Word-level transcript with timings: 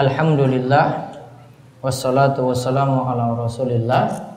Alhamdulillah 0.00 1.12
wassalatu 1.84 2.48
wassalamu 2.48 3.04
ala 3.04 3.36
Rasulillah 3.36 4.32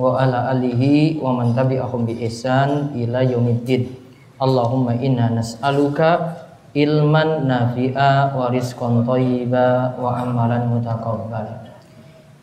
wa 0.00 0.16
ala 0.16 0.48
alihi 0.48 1.20
wa 1.20 1.36
man 1.36 1.52
tabi'ahum 1.52 2.08
bi 2.08 2.24
ihsan 2.24 2.96
ila 2.96 3.20
yaumiddin. 3.20 3.92
Allahumma 4.40 4.96
inna 4.96 5.28
nas'aluka 5.28 6.40
ilman 6.72 7.44
nafi'a 7.44 8.32
wa 8.32 8.48
rizqan 8.48 9.04
thayyiba 9.04 10.00
wa 10.00 10.24
amalan 10.24 10.72
mutaqabbal. 10.72 11.52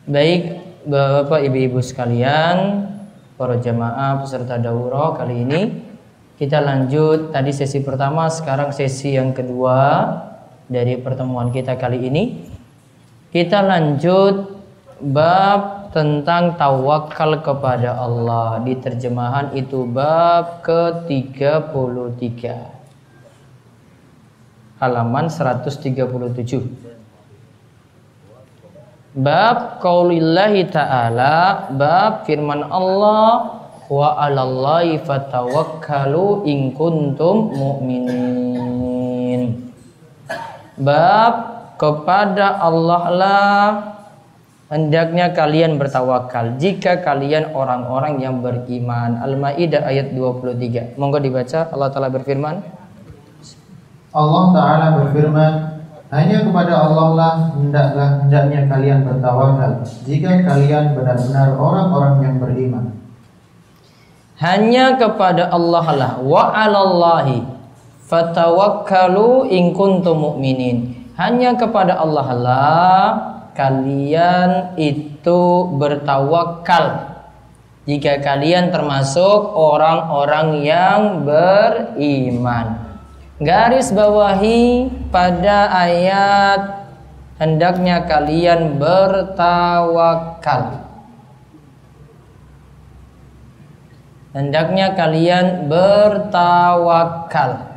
Baik, 0.06 0.62
Bapak 0.86 1.42
Ibu-ibu 1.42 1.82
sekalian, 1.82 2.86
para 3.34 3.58
jamaah 3.58 4.22
peserta 4.22 4.54
daurah 4.62 5.18
kali 5.18 5.42
ini 5.42 5.60
kita 6.38 6.62
lanjut 6.62 7.34
tadi 7.34 7.50
sesi 7.50 7.82
pertama 7.82 8.30
sekarang 8.30 8.70
sesi 8.70 9.18
yang 9.18 9.34
kedua 9.34 10.06
dari 10.70 10.94
pertemuan 11.02 11.50
kita 11.50 11.74
kali 11.74 12.06
ini 12.06 12.51
kita 13.32 13.64
lanjut 13.64 14.60
bab 15.00 15.90
tentang 15.96 16.56
tawakal 16.60 17.40
kepada 17.40 17.96
Allah. 17.96 18.60
Di 18.64 18.76
terjemahan 18.76 19.56
itu 19.56 19.88
bab 19.88 20.60
ke-33. 20.64 22.42
Halaman 24.82 25.30
137 25.30 25.94
Bab 29.12 29.78
qaulillahi 29.78 30.66
ta'ala 30.72 31.70
Bab 31.70 32.26
firman 32.26 32.66
Allah 32.66 33.62
Wa 33.92 34.16
alallahi 34.16 35.04
fatawakkalu 35.04 36.48
in 36.48 36.72
kuntum 36.72 37.52
mu'minin. 37.52 39.42
Bab 40.80 41.51
kepada 41.82 42.62
Allah 42.62 43.02
lah. 43.10 43.66
Hendaknya 44.70 45.34
kalian 45.34 45.76
bertawakal. 45.76 46.56
Jika 46.56 47.02
kalian 47.02 47.52
orang-orang 47.52 48.22
yang 48.22 48.40
beriman. 48.40 49.20
Al-Ma'idah 49.20 49.84
ayat 49.84 50.14
23 50.14 50.96
Monggo 50.96 51.20
dibaca. 51.20 51.68
Allah 51.68 51.88
Ta'ala 51.90 52.08
berfirman. 52.08 52.56
Allah 54.14 54.44
Ta'ala 54.54 54.86
berfirman 55.02 55.52
hanya 56.12 56.44
kepada 56.44 56.76
Allah 56.76 57.08
lah 57.16 57.34
hendaklah 57.56 58.20
hendaknya 58.20 58.68
kalian 58.68 59.00
bertawakal. 59.08 59.80
Jika 60.04 60.44
kalian 60.44 60.92
benar-benar 60.92 61.56
orang-orang 61.56 62.14
yang 62.20 62.36
beriman. 62.36 62.84
Hanya 64.36 65.00
kepada 65.00 65.48
Allah 65.48 65.86
lah. 65.96 66.12
Wa 66.20 66.52
'alallahi 66.52 67.48
fatawakkalu 68.04 69.56
in 69.56 69.72
kuntum 69.72 70.20
mu'minin. 70.20 71.01
Hanya 71.22 71.54
kepada 71.54 72.02
Allah 72.02 72.28
lah 72.34 73.06
kalian 73.54 74.74
itu 74.74 75.70
bertawakal 75.78 77.14
jika 77.86 78.18
kalian 78.18 78.74
termasuk 78.74 79.54
orang-orang 79.54 80.66
yang 80.66 81.22
beriman. 81.22 82.74
Garis 83.38 83.94
bawahi 83.94 84.90
pada 85.14 85.70
ayat 85.70 86.90
hendaknya 87.38 88.02
kalian 88.02 88.82
bertawakal. 88.82 90.90
Hendaknya 94.34 94.98
kalian 94.98 95.70
bertawakal. 95.70 97.71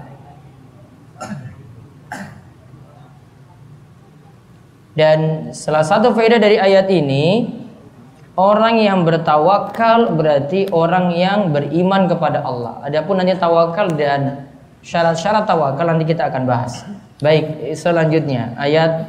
Dan 4.96 5.52
salah 5.52 5.84
satu 5.84 6.16
faedah 6.16 6.40
dari 6.40 6.56
ayat 6.56 6.88
ini 6.88 7.52
Orang 8.36 8.84
yang 8.84 9.08
bertawakal 9.08 10.12
berarti 10.12 10.68
orang 10.76 11.16
yang 11.16 11.56
beriman 11.56 12.04
kepada 12.12 12.44
Allah. 12.44 12.84
Adapun 12.84 13.16
nanti 13.16 13.32
tawakal 13.40 13.88
dan 13.96 14.52
syarat-syarat 14.84 15.48
tawakal 15.48 15.88
nanti 15.88 16.04
kita 16.04 16.28
akan 16.28 16.44
bahas. 16.44 16.84
Baik, 17.24 17.72
selanjutnya 17.80 18.52
ayat 18.60 19.08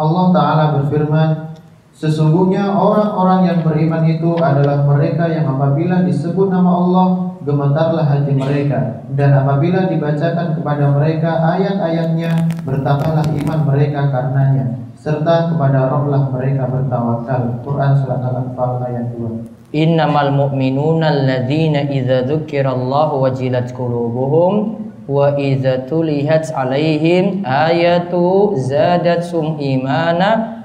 Allah 0.00 0.26
Ta'ala 0.32 0.64
berfirman 0.80 1.52
Sesungguhnya 1.94 2.72
orang-orang 2.74 3.52
yang 3.52 3.58
beriman 3.62 4.02
itu 4.08 4.34
adalah 4.40 4.82
mereka 4.82 5.30
yang 5.30 5.46
apabila 5.46 6.02
disebut 6.02 6.50
nama 6.50 6.66
Allah 6.72 7.06
Gemetarlah 7.44 8.08
hati 8.08 8.32
mereka. 8.32 9.04
Dan 9.12 9.36
apabila 9.36 9.86
dibacakan 9.92 10.56
kepada 10.56 10.90
mereka 10.96 11.30
ayat-ayatnya 11.54 12.48
Bertambahlah 12.64 13.28
iman 13.44 13.60
mereka 13.68 14.08
karenanya 14.08 14.80
Serta 14.96 15.52
kepada 15.52 15.92
rohlah 15.92 16.32
mereka 16.32 16.64
bertawakal. 16.64 17.60
Quran 17.60 17.92
Surat 18.00 18.24
Al-Anfal 18.24 18.80
ayat 18.88 19.12
2 19.12 19.76
Innamal 19.76 20.30
mu'minuna 20.30 21.10
alladzina 21.10 21.90
idza 21.90 22.22
dzukirallahu 22.30 23.26
wajilat 23.26 23.74
qulubuhum 23.74 24.86
wa 25.10 25.34
idza 25.34 25.82
tulihat 25.90 26.46
alaihim 26.54 27.42
ayatu 27.42 28.54
zadatsum 28.54 29.58
imana 29.58 30.62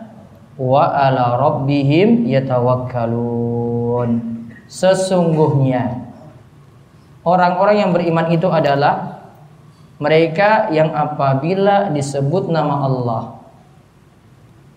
wa 0.61 0.93
ala 0.93 1.41
rabbihim 1.41 2.29
yatawakkalun. 2.29 4.21
Sesungguhnya 4.69 6.08
orang-orang 7.29 7.85
yang 7.85 7.91
beriman 7.93 8.33
itu 8.33 8.49
adalah 8.49 9.21
mereka 10.01 10.73
yang 10.73 10.89
apabila 10.89 11.93
disebut 11.93 12.49
nama 12.49 12.89
Allah 12.89 13.23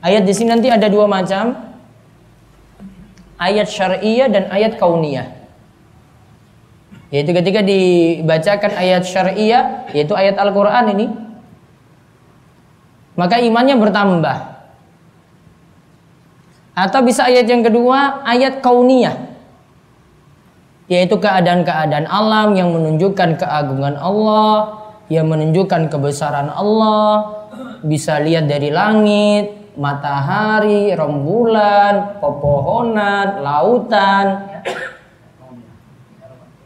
ayat 0.00 0.22
di 0.24 0.32
sini 0.32 0.54
nanti 0.54 0.68
ada 0.72 0.88
dua 0.88 1.04
macam 1.04 1.56
ayat 3.36 3.68
syariah 3.68 4.28
dan 4.30 4.48
ayat 4.48 4.76
kauniyah 4.80 5.44
yaitu 7.14 7.30
ketika 7.30 7.62
dibacakan 7.62 8.74
ayat 8.74 9.06
syariah, 9.06 9.86
yaitu 9.94 10.18
ayat 10.18 10.34
Al-Quran 10.34 10.98
ini, 10.98 11.06
maka 13.14 13.38
imannya 13.38 13.78
bertambah. 13.78 14.38
Atau 16.74 17.06
bisa 17.06 17.30
ayat 17.30 17.46
yang 17.46 17.62
kedua, 17.62 18.26
ayat 18.26 18.58
kauniyah. 18.58 19.30
Yaitu 20.86 21.16
keadaan-keadaan 21.16 22.04
alam 22.04 22.52
yang 22.52 22.72
menunjukkan 22.72 23.40
keagungan 23.40 23.96
Allah, 23.96 24.84
yang 25.08 25.28
menunjukkan 25.32 25.88
kebesaran 25.88 26.52
Allah, 26.52 27.44
bisa 27.84 28.20
lihat 28.20 28.48
dari 28.48 28.68
langit, 28.68 29.76
matahari, 29.80 30.92
rembulan, 30.92 32.20
pepohonan, 32.20 33.40
lautan, 33.40 34.26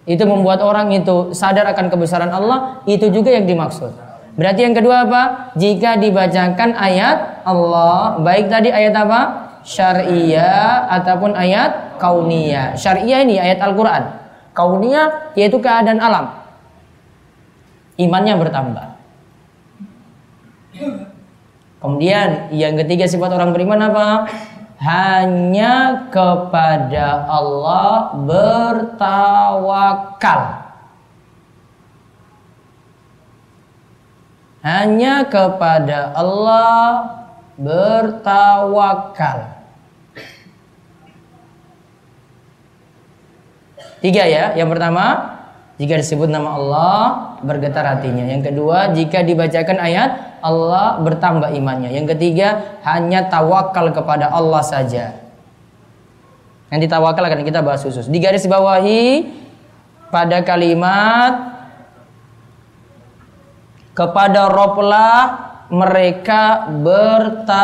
itu 0.08 0.24
membuat 0.24 0.64
orang 0.64 0.88
itu 0.96 1.36
sadar 1.36 1.68
akan 1.68 1.92
kebesaran 1.92 2.32
Allah, 2.32 2.80
itu 2.88 3.12
juga 3.12 3.28
yang 3.28 3.44
dimaksud. 3.44 3.92
Berarti 4.38 4.64
yang 4.64 4.72
kedua 4.72 5.04
apa? 5.04 5.52
Jika 5.58 6.00
dibacakan 6.00 6.72
ayat 6.78 7.44
Allah, 7.44 8.16
baik 8.22 8.48
tadi 8.48 8.72
ayat 8.72 8.94
apa? 8.94 9.47
Syariah 9.66 10.86
ataupun 10.90 11.34
ayat 11.34 11.98
kauniyah. 11.98 12.78
Syariah 12.78 13.22
ini 13.26 13.36
ayat 13.38 13.62
Al-Qur'an. 13.62 14.18
Kauniyah 14.52 15.34
yaitu 15.38 15.58
keadaan 15.62 16.02
alam. 16.02 16.34
Imannya 17.98 18.34
bertambah. 18.38 18.86
Kemudian 21.78 22.50
yang 22.54 22.74
ketiga 22.78 23.06
sifat 23.06 23.30
orang 23.34 23.54
beriman 23.54 23.90
apa? 23.90 24.26
hanya 24.78 26.06
kepada 26.14 27.26
Allah 27.26 28.14
bertawakal. 28.94 29.90
Hanya 34.62 35.26
kepada 35.26 36.14
Allah 36.14 37.17
bertawakal. 37.58 39.58
Tiga 43.98 44.22
ya. 44.30 44.54
Yang 44.54 44.78
pertama, 44.78 45.04
jika 45.82 45.98
disebut 45.98 46.30
nama 46.30 46.54
Allah 46.54 47.02
bergetar 47.42 47.82
hatinya. 47.82 48.30
Yang 48.30 48.54
kedua, 48.54 48.94
jika 48.94 49.26
dibacakan 49.26 49.78
ayat 49.82 50.38
Allah 50.38 51.02
bertambah 51.02 51.50
imannya. 51.50 51.90
Yang 51.90 52.14
ketiga, 52.14 52.78
hanya 52.86 53.26
tawakal 53.26 53.90
kepada 53.90 54.30
Allah 54.30 54.62
saja. 54.62 55.18
Nanti 56.70 56.86
tawakal 56.86 57.26
akan 57.26 57.42
kita 57.42 57.64
bahas 57.64 57.82
khusus. 57.82 58.06
Di 58.06 58.22
garis 58.22 58.46
bawahi 58.46 59.34
pada 60.14 60.46
kalimat 60.46 61.58
kepada 63.98 64.46
Roblah 64.46 65.47
mereka 65.68 66.72
bertawakal. 66.80 67.58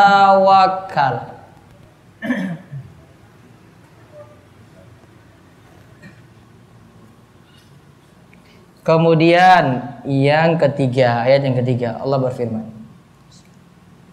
Kemudian 8.85 9.81
yang 10.05 10.61
ketiga, 10.61 11.25
ayat 11.25 11.41
yang 11.41 11.57
ketiga, 11.57 11.97
Allah 11.97 12.21
berfirman. 12.21 12.69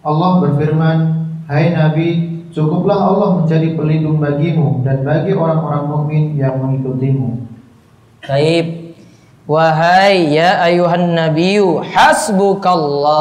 Allah 0.01 0.31
berfirman, 0.41 0.97
"Hai 1.45 1.77
Nabi, 1.77 2.41
cukuplah 2.49 2.97
Allah 2.97 3.37
menjadi 3.37 3.77
pelindung 3.77 4.17
bagimu 4.17 4.81
dan 4.81 5.05
bagi 5.05 5.37
orang-orang 5.37 5.85
mukmin 5.85 6.23
yang 6.41 6.57
mengikutimu." 6.57 7.37
Baik. 8.25 8.82
Wahai 9.43 10.31
ya 10.31 10.63
ayuhan 10.63 11.19
nabiyyu 11.19 11.83
hasbukallah 11.83 13.11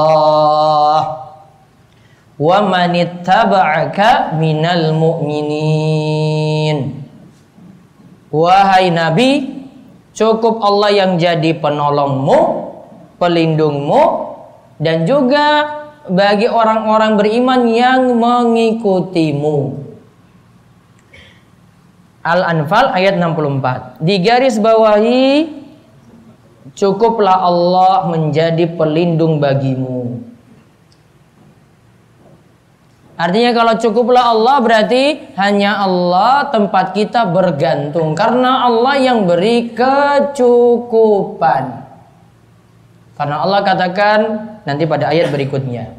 wa 2.39 2.59
manittaba'aka 2.63 4.39
minal 4.39 4.95
mu'minin. 4.95 6.79
Wahai 8.31 8.95
nabi, 8.95 9.63
Cukup 10.13 10.61
Allah 10.61 10.93
yang 10.93 11.17
jadi 11.17 11.57
penolongmu, 11.57 12.41
pelindungmu, 13.17 14.05
dan 14.77 15.09
juga 15.09 15.81
bagi 16.05 16.53
orang-orang 16.53 17.17
beriman 17.17 17.65
yang 17.65 18.13
mengikutimu. 18.21 19.81
Al-Anfal 22.23 22.93
ayat 22.93 23.17
64. 23.17 24.05
Di 24.05 24.21
garis 24.21 24.61
bawahi 24.61 25.62
cukuplah 26.77 27.45
Allah 27.45 28.09
menjadi 28.09 28.67
pelindung 28.73 29.39
bagimu. 29.41 30.23
Artinya 33.23 33.55
kalau 33.55 33.79
cukuplah 33.79 34.35
Allah 34.35 34.57
berarti 34.59 35.31
hanya 35.39 35.79
Allah 35.85 36.49
tempat 36.51 36.91
kita 36.97 37.29
bergantung 37.31 38.19
karena 38.19 38.67
Allah 38.67 38.99
yang 38.99 39.29
beri 39.29 39.71
kecukupan. 39.77 41.65
Karena 43.15 43.37
Allah 43.45 43.61
katakan 43.63 44.21
nanti 44.67 44.89
pada 44.89 45.13
ayat 45.15 45.31
berikutnya. 45.31 45.95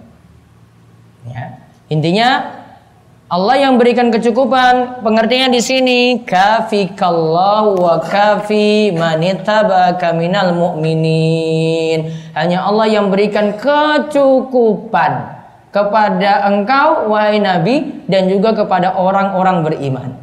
Ya. 1.30 1.64
Intinya 1.88 2.60
Allah 3.33 3.57
yang 3.57 3.81
berikan 3.81 4.13
kecukupan. 4.13 5.01
Pengertiannya 5.01 5.50
di 5.50 5.58
sini 5.58 6.22
kafikallahu 6.22 7.81
wa 7.81 7.98
kafi 7.98 8.93
manittabaka 8.93 10.13
minal 10.13 10.53
mu'minin. 10.53 12.13
Hanya 12.38 12.62
Allah 12.62 12.86
yang 12.93 13.10
berikan 13.10 13.58
kecukupan 13.58 15.34
kepada 15.74 16.46
engkau 16.46 17.10
wahai 17.10 17.41
Nabi 17.41 18.05
dan 18.05 18.29
juga 18.29 18.53
kepada 18.53 18.93
orang-orang 19.01 19.65
beriman. 19.65 20.13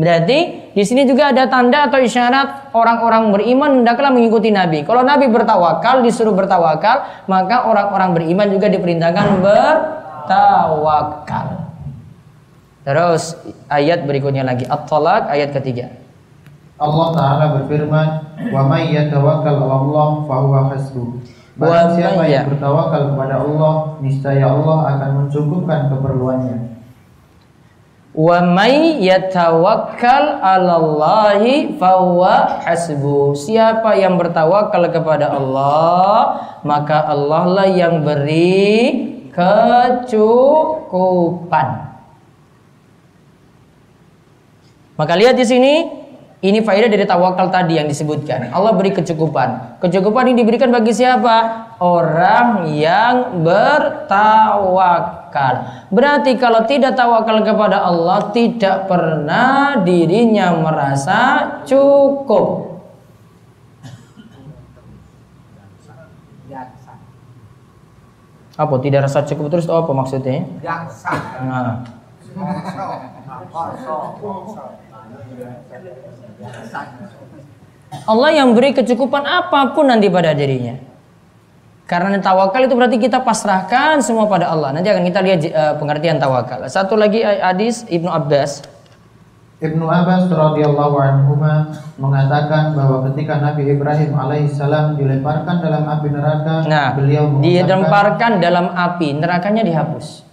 Berarti 0.00 0.72
di 0.72 0.80
sini 0.80 1.04
juga 1.04 1.36
ada 1.36 1.44
tanda 1.44 1.92
atau 1.92 2.00
isyarat 2.00 2.72
orang-orang 2.72 3.36
beriman 3.36 3.84
hendaklah 3.84 4.08
mengikuti 4.08 4.48
Nabi. 4.48 4.80
Kalau 4.88 5.04
Nabi 5.04 5.28
bertawakal, 5.28 6.00
disuruh 6.00 6.32
bertawakal, 6.32 7.04
maka 7.28 7.68
orang-orang 7.68 8.16
beriman 8.16 8.48
juga 8.48 8.72
diperintahkan 8.72 9.44
bertawakal. 9.44 10.80
Terus 12.80 13.36
ayat 13.68 14.08
berikutnya 14.08 14.40
lagi 14.40 14.64
At-Talaq 14.64 15.28
ayat 15.28 15.52
ketiga. 15.52 15.92
Allah 16.80 17.12
Ta'ala 17.12 17.44
berfirman, 17.60 18.08
"Wa 18.48 18.64
may 18.64 18.88
yatawakkal 18.96 19.52
'ala 19.52 19.76
Allah 19.84 20.08
fa 20.24 20.36
huwa 20.40 20.72
hasbuh." 20.72 21.20
Barang 21.60 21.92
siapa 21.92 22.24
yang 22.24 22.48
bertawakal 22.48 23.12
kepada 23.12 23.44
Allah, 23.44 24.00
niscaya 24.00 24.48
Allah 24.48 24.96
akan 24.96 25.10
mencukupkan 25.28 25.92
keperluannya. 25.92 26.80
Wa 28.16 28.40
may 28.40 28.96
yatawakkal 29.04 30.40
'alallahi 30.40 31.76
fahuwa 31.76 32.64
hasbu. 32.64 33.36
Siapa 33.36 33.92
yang 34.00 34.16
bertawakal 34.16 34.88
kepada 34.88 35.36
Allah, 35.36 36.40
maka 36.64 37.04
Allah 37.12 37.44
lah 37.44 37.68
yang 37.68 38.08
beri 38.08 39.28
kecukupan. 39.36 40.50
Maka 45.00 45.16
lihat 45.16 45.32
di 45.32 45.48
sini 45.48 45.88
ini 46.44 46.60
faedah 46.60 46.92
dari 46.92 47.08
tawakal 47.08 47.48
tadi 47.48 47.80
yang 47.80 47.88
disebutkan. 47.88 48.52
Allah 48.52 48.76
beri 48.76 48.92
kecukupan. 48.92 49.80
Kecukupan 49.80 50.28
ini 50.28 50.44
diberikan 50.44 50.68
bagi 50.68 50.92
siapa? 50.92 51.68
Orang 51.80 52.68
yang 52.76 53.40
bertawakal. 53.40 54.84
Berarti 55.88 56.36
kalau 56.36 56.68
tidak 56.68 57.00
tawakal 57.00 57.40
kepada 57.40 57.80
Allah, 57.80 58.28
tidak 58.36 58.92
pernah 58.92 59.80
dirinya 59.80 60.52
merasa 60.60 61.20
cukup. 61.64 62.68
Apa 68.60 68.76
tidak 68.84 69.08
rasa 69.08 69.24
cukup 69.24 69.48
terus 69.48 69.64
apa 69.64 69.88
maksudnya? 69.96 70.44
Nah. 71.40 71.88
Allah 78.06 78.30
yang 78.30 78.54
beri 78.54 78.70
kecukupan 78.72 79.26
apa 79.26 79.74
pun 79.74 79.90
nanti 79.90 80.06
pada 80.06 80.30
dirinya. 80.32 80.78
Karena 81.90 82.22
tawakal 82.22 82.70
itu 82.70 82.74
berarti 82.78 83.02
kita 83.02 83.18
pasrahkan 83.26 83.98
semua 83.98 84.30
pada 84.30 84.46
Allah. 84.46 84.70
Nanti 84.70 84.94
akan 84.94 85.02
kita 85.10 85.20
lihat 85.26 85.40
uh, 85.50 85.74
pengertian 85.74 86.22
tawakal. 86.22 86.62
Satu 86.70 86.94
lagi 86.94 87.18
hadis 87.26 87.82
Ibnu 87.90 88.06
Abbas. 88.06 88.62
Ibnu 89.58 89.90
Abbas 89.90 90.30
radhiyallahu 90.30 90.96
anhu 90.96 91.34
mengatakan 91.98 92.78
bahwa 92.78 93.10
ketika 93.10 93.42
Nabi 93.42 93.74
Ibrahim 93.74 94.14
alaihissalam 94.14 94.96
dilemparkan 94.96 95.60
dalam 95.60 95.84
api 95.84 96.08
neraka, 96.14 96.54
nah, 96.64 96.94
beliau 96.94 97.42
dilemparkan 97.42 98.38
dalam 98.38 98.70
api, 98.70 99.18
nerakanya 99.18 99.66
dihapus. 99.66 100.24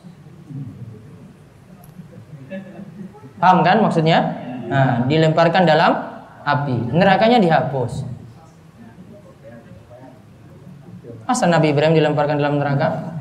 Paham 3.42 3.66
kan 3.66 3.82
maksudnya? 3.82 4.47
Nah, 4.68 5.08
dilemparkan 5.08 5.64
dalam 5.64 5.92
api, 6.44 6.92
nerakanya 6.92 7.40
dihapus. 7.40 8.04
Masa 11.28 11.44
Nabi 11.44 11.76
Ibrahim 11.76 11.92
dilemparkan 11.96 12.40
dalam 12.40 12.56
neraka? 12.56 13.20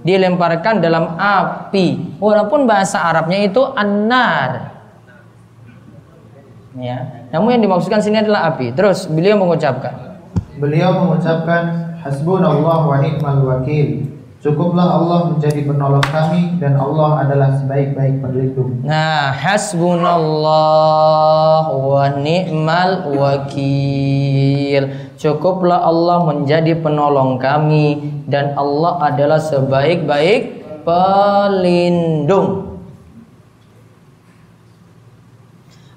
Dilemparkan 0.00 0.80
dalam 0.80 1.12
api. 1.20 2.16
Walaupun 2.16 2.64
bahasa 2.64 3.04
Arabnya 3.04 3.44
itu 3.44 3.60
anar. 3.76 4.72
Ya. 6.72 7.28
Namun 7.28 7.52
yang 7.52 7.62
dimaksudkan 7.68 8.00
sini 8.00 8.24
adalah 8.24 8.56
api. 8.56 8.72
Terus 8.72 9.04
beliau 9.12 9.36
mengucapkan. 9.36 10.16
Beliau 10.56 11.04
mengucapkan 11.04 11.96
hasbunallah 12.00 12.80
wa 12.88 12.96
ni'mal 13.04 13.40
wakil. 13.44 14.08
Cukuplah 14.42 14.98
Allah 14.98 15.30
menjadi 15.30 15.62
penolong 15.62 16.02
kami 16.02 16.58
dan 16.58 16.74
Allah 16.74 17.22
adalah 17.22 17.62
sebaik-baik 17.62 18.18
pelindung. 18.18 18.82
Nah, 18.82 19.30
hasbunallah 19.30 21.70
wa 21.70 22.10
ni'mal 22.18 23.06
wakil. 23.14 25.14
Cukuplah 25.14 25.86
Allah 25.86 26.26
menjadi 26.26 26.74
penolong 26.74 27.38
kami 27.38 28.02
dan 28.26 28.58
Allah 28.58 29.14
adalah 29.14 29.38
sebaik-baik 29.38 30.66
pelindung. 30.82 32.82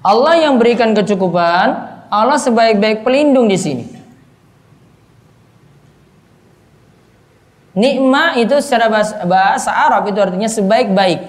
Allah 0.06 0.38
yang 0.38 0.62
berikan 0.62 0.94
kecukupan, 0.94 1.66
Allah 2.14 2.38
sebaik-baik 2.38 3.02
pelindung 3.02 3.50
di 3.50 3.58
sini. 3.58 3.95
Nikma 7.76 8.40
itu 8.40 8.56
secara 8.64 8.88
bahasa, 8.88 9.20
bahasa 9.28 9.68
Arab 9.68 10.08
itu 10.08 10.16
artinya 10.16 10.48
sebaik-baik. 10.48 11.20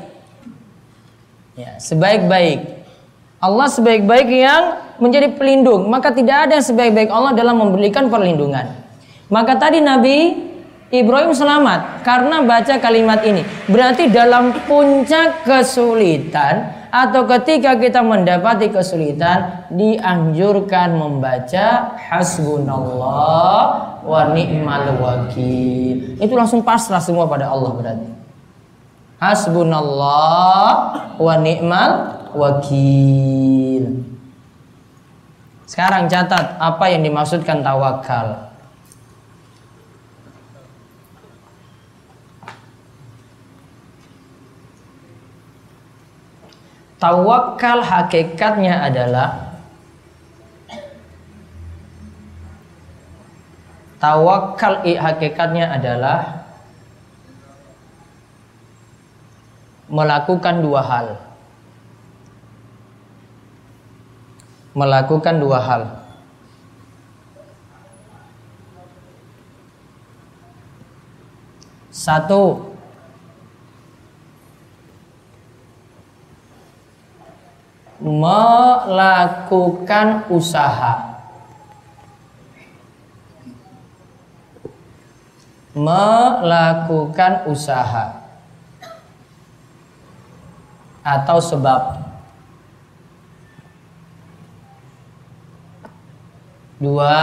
Ya, 1.59 1.75
sebaik-baik. 1.75 2.87
Allah 3.43 3.67
sebaik-baik 3.67 4.31
yang 4.31 4.63
menjadi 4.95 5.35
pelindung. 5.35 5.91
Maka 5.91 6.15
tidak 6.15 6.47
ada 6.47 6.55
yang 6.55 6.63
sebaik-baik 6.63 7.11
Allah 7.11 7.35
dalam 7.35 7.59
memberikan 7.59 8.07
perlindungan. 8.07 8.79
Maka 9.27 9.59
tadi 9.59 9.83
Nabi 9.83 10.47
Ibrahim 10.87 11.35
selamat 11.35 12.07
karena 12.07 12.39
baca 12.47 12.79
kalimat 12.79 13.27
ini. 13.27 13.43
Berarti 13.67 14.07
dalam 14.07 14.55
puncak 14.71 15.43
kesulitan 15.43 16.76
atau 16.97 17.29
ketika 17.29 17.77
kita 17.77 18.01
mendapati 18.01 18.73
kesulitan 18.73 19.69
dianjurkan 19.69 20.97
membaca 20.97 21.93
hasbunallah 21.93 23.61
wa 24.01 24.21
ni'mal 24.33 24.97
wakil. 24.97 26.17
Itu 26.17 26.33
langsung 26.33 26.65
pasrah 26.65 26.97
semua 26.97 27.29
pada 27.29 27.53
Allah 27.53 27.71
berarti. 27.77 28.09
Hasbunallah 29.21 30.69
wa 31.21 31.33
ni'mal 31.37 31.91
wakil. 32.33 34.01
Sekarang 35.69 36.09
catat 36.09 36.57
apa 36.57 36.85
yang 36.89 37.05
dimaksudkan 37.05 37.61
tawakal. 37.61 38.46
Tawakal 46.97 47.85
hakikatnya 47.85 48.81
adalah 48.81 49.47
Tawakal 53.97 54.85
hakikatnya 54.85 55.73
adalah 55.73 56.45
melakukan 59.89 60.61
dua 60.61 60.81
hal. 60.85 61.07
Melakukan 64.77 65.41
dua 65.41 65.57
hal. 65.57 65.83
Satu, 71.89 72.76
melakukan 78.01 79.09
usaha. 80.29 81.17
Melakukan 85.73 87.45
usaha. 87.49 88.21
Atau 91.05 91.37
sebab. 91.41 92.01
Dua. 96.77 97.17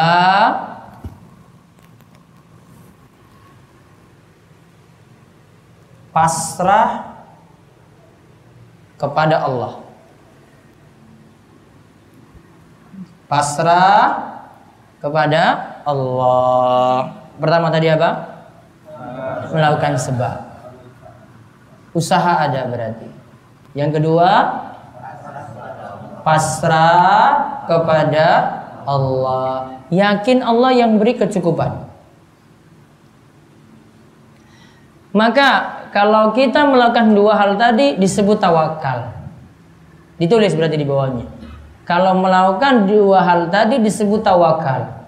Pasrah 6.15 7.11
kepada 8.95 9.43
Allah 9.43 9.84
pasrah 13.35 14.03
kepada 15.03 15.43
Allah. 15.83 17.19
Pertama 17.35 17.67
tadi 17.75 17.91
apa? 17.91 18.11
Melakukan 19.51 19.99
sebab. 19.99 20.39
Usaha 21.91 22.47
ada 22.47 22.71
berarti. 22.71 23.11
Yang 23.75 23.99
kedua, 23.99 24.31
pasrah 26.23 27.67
kepada 27.67 28.27
Allah. 28.87 29.83
Yakin 29.91 30.39
Allah 30.47 30.71
yang 30.71 31.03
beri 31.03 31.19
kecukupan. 31.19 31.91
Maka 35.11 35.51
kalau 35.91 36.31
kita 36.35 36.71
melakukan 36.71 37.11
dua 37.15 37.35
hal 37.35 37.59
tadi 37.59 37.99
disebut 37.99 38.39
tawakal. 38.39 39.11
Ditulis 40.23 40.55
berarti 40.55 40.79
di 40.79 40.87
bawahnya. 40.87 41.44
Kalau 41.85 42.17
melakukan 42.17 42.89
dua 42.89 43.21
hal 43.21 43.53
tadi 43.53 43.77
disebut 43.77 44.25
tawakal. 44.25 45.05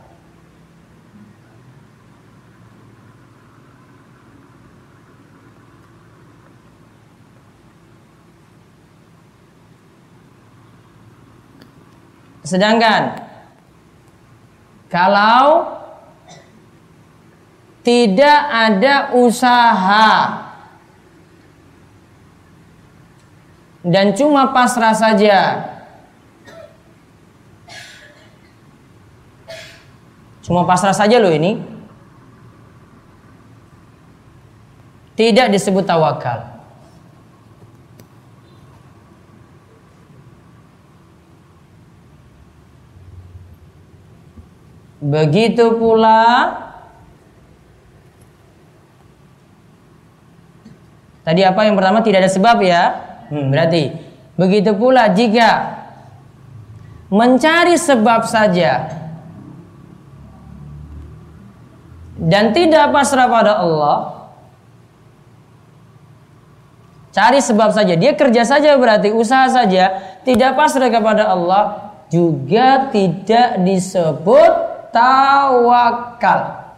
Sedangkan 12.47 13.27
kalau 14.87 15.67
tidak 17.83 18.39
ada 18.55 19.11
usaha 19.19 20.11
dan 23.83 24.15
cuma 24.15 24.55
pasrah 24.55 24.95
saja 24.95 25.75
Cuma 30.47 30.63
pasrah 30.63 30.95
saja 30.95 31.19
loh 31.19 31.35
ini. 31.35 31.59
Tidak 35.19 35.51
disebut 35.51 35.83
tawakal. 35.83 36.55
Begitu 45.03 45.77
pula 45.77 46.23
Tadi 51.27 51.43
apa 51.43 51.67
yang 51.67 51.75
pertama 51.75 52.07
tidak 52.07 52.23
ada 52.23 52.31
sebab 52.31 52.63
ya? 52.63 52.83
Hmm, 53.35 53.51
berarti 53.51 53.91
begitu 54.39 54.79
pula 54.79 55.11
jika 55.11 55.75
mencari 57.11 57.75
sebab 57.75 58.23
saja 58.31 58.87
dan 62.17 62.57
tidak 62.57 62.91
pasrah 62.93 63.29
pada 63.29 63.61
Allah 63.61 64.17
Cari 67.17 67.41
sebab 67.41 67.73
saja. 67.73 67.97
Dia 67.97 68.13
kerja 68.13 68.45
saja 68.45 68.77
berarti 68.77 69.09
usaha 69.09 69.49
saja. 69.49 70.21
Tidak 70.21 70.53
pasrah 70.53 70.93
kepada 70.93 71.33
Allah. 71.33 71.97
Juga 72.13 72.93
tidak 72.93 73.65
disebut 73.65 74.53
tawakal. 74.93 76.69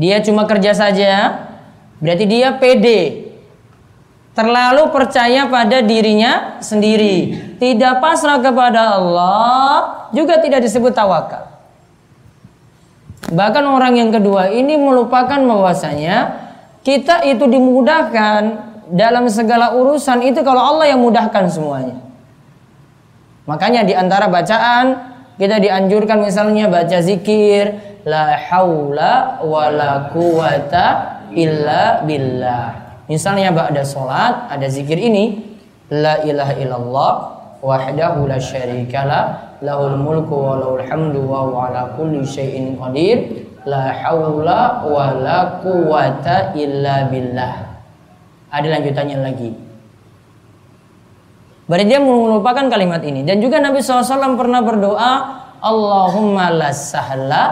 Dia 0.00 0.24
cuma 0.24 0.48
kerja 0.48 0.72
saja, 0.72 1.43
berarti 1.98 2.24
dia 2.24 2.56
pede. 2.56 3.02
Terlalu 4.34 4.90
percaya 4.90 5.46
pada 5.46 5.78
dirinya 5.78 6.58
sendiri, 6.58 7.54
tidak 7.62 8.02
pasrah 8.02 8.42
kepada 8.42 8.98
Allah, 8.98 9.70
juga 10.10 10.42
tidak 10.42 10.66
disebut 10.66 10.90
tawakal. 10.90 11.54
Bahkan 13.30 13.64
orang 13.64 13.94
yang 13.94 14.10
kedua 14.10 14.50
ini 14.50 14.74
melupakan 14.74 15.38
bahwasanya 15.38 16.44
kita 16.82 17.22
itu 17.24 17.46
dimudahkan 17.46 18.74
dalam 18.92 19.30
segala 19.32 19.72
urusan 19.72 20.20
itu 20.26 20.44
kalau 20.44 20.60
Allah 20.60 20.92
yang 20.92 21.00
mudahkan 21.00 21.48
semuanya. 21.48 21.96
Makanya 23.48 23.84
di 23.84 23.96
antara 23.96 24.28
bacaan 24.28 25.14
kita 25.40 25.56
dianjurkan 25.60 26.20
misalnya 26.20 26.68
baca 26.68 26.98
zikir 27.00 27.80
la 28.04 28.36
haula 28.36 29.40
wala 29.40 30.12
quwata 30.12 30.86
illa 31.34 32.02
billah. 32.06 32.66
Misalnya 33.10 33.52
ba'da 33.52 33.84
salat 33.84 34.48
ada 34.48 34.64
zikir 34.64 34.96
ini 34.96 35.44
la 35.92 36.24
ilaha 36.24 36.54
illallah 36.56 37.12
wahdahu 37.60 38.24
la 38.24 38.40
syarikalah 38.40 39.58
lahul 39.60 40.00
mulku 40.00 40.32
wa 40.32 40.56
lahul 40.56 40.80
hamdu 40.80 41.20
wa 41.24 41.44
huwa 41.44 41.60
ala 41.68 41.82
kulli 41.96 42.24
syai'in 42.24 42.80
qadir 42.80 43.44
la 43.68 43.92
haula 43.92 44.84
wala 44.88 45.60
quwata 45.60 46.56
illa 46.56 47.08
billah. 47.08 47.54
Ada 48.54 48.66
lanjutannya 48.78 49.18
lagi. 49.18 49.50
Berarti 51.64 51.88
dia 51.88 52.00
melupakan 52.00 52.68
kalimat 52.68 53.00
ini. 53.02 53.24
Dan 53.24 53.40
juga 53.40 53.56
Nabi 53.56 53.80
SAW 53.80 54.36
pernah 54.36 54.60
berdoa, 54.60 55.12
Allahumma 55.64 56.52
la 56.52 56.70
sahla 56.70 57.44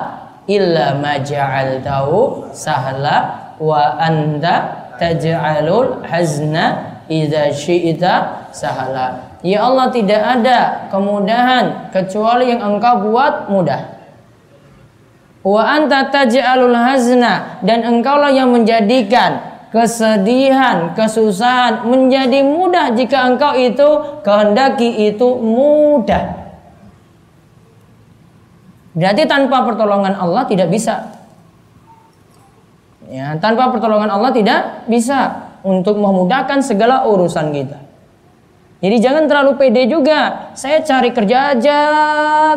illa 0.44 1.00
ma 1.00 1.16
ja'altahu 1.16 2.52
sahla 2.52 3.41
wa 3.58 3.98
anta 4.00 4.88
taj'alul 4.96 6.04
hazna 6.06 7.00
idza 7.10 7.50
syi'ta 7.52 8.48
sahla. 8.54 9.36
Ya 9.42 9.66
Allah 9.66 9.90
tidak 9.90 10.22
ada 10.22 10.86
kemudahan 10.88 11.90
kecuali 11.90 12.54
yang 12.54 12.62
engkau 12.62 13.10
buat 13.10 13.50
mudah. 13.50 13.98
Wa 15.42 15.62
anta 15.74 16.06
taj'alul 16.14 16.76
hazna 16.76 17.58
dan 17.66 17.82
engkaulah 17.82 18.30
yang 18.30 18.54
menjadikan 18.54 19.52
kesedihan, 19.72 20.92
kesusahan 20.92 21.88
menjadi 21.88 22.44
mudah 22.44 22.92
jika 22.92 23.24
engkau 23.24 23.56
itu 23.56 24.20
kehendaki 24.22 25.10
itu 25.10 25.28
mudah. 25.40 26.38
Berarti 28.92 29.24
tanpa 29.24 29.64
pertolongan 29.64 30.12
Allah 30.12 30.44
tidak 30.44 30.68
bisa. 30.68 31.21
Ya, 33.12 33.36
tanpa 33.36 33.68
pertolongan 33.68 34.08
Allah 34.08 34.32
tidak 34.32 34.88
bisa 34.88 35.52
untuk 35.60 36.00
memudahkan 36.00 36.64
segala 36.64 37.04
urusan 37.04 37.52
kita. 37.52 37.76
Jadi 38.80 38.96
jangan 39.04 39.28
terlalu 39.28 39.60
pede 39.60 39.84
juga. 39.84 40.50
Saya 40.56 40.80
cari 40.80 41.12
kerja 41.12 41.52
aja 41.52 41.78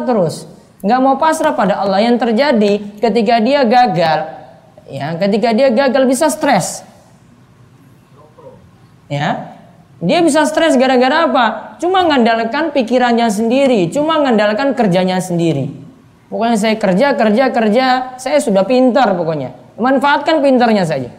terus. 0.07 0.47
Nggak 0.79 0.99
mau 1.03 1.19
pasrah 1.19 1.51
pada 1.51 1.83
Allah. 1.83 1.99
Yang 2.07 2.23
terjadi 2.23 2.71
ketika 3.03 3.35
dia 3.43 3.67
gagal, 3.67 4.19
ya, 4.87 5.19
ketika 5.19 5.51
dia 5.51 5.69
gagal 5.75 6.07
bisa 6.07 6.31
stres. 6.31 6.87
Ya. 9.11 9.59
Dia 9.99 10.23
bisa 10.23 10.47
stres 10.47 10.79
gara-gara 10.79 11.27
apa? 11.27 11.45
Cuma 11.83 12.03
mengandalkan 12.03 12.71
pikirannya 12.71 13.27
sendiri, 13.31 13.91
cuma 13.91 14.19
mengandalkan 14.23 14.71
kerjanya 14.71 15.19
sendiri. 15.19 15.71
Pokoknya 16.31 16.57
saya 16.59 16.75
kerja, 16.75 17.15
kerja, 17.15 17.43
kerja, 17.51 17.85
saya 18.19 18.37
sudah 18.39 18.63
pintar 18.67 19.15
pokoknya. 19.15 19.64
Manfaatkan 19.75 20.39
pintarnya 20.39 20.87
saja. 20.87 21.11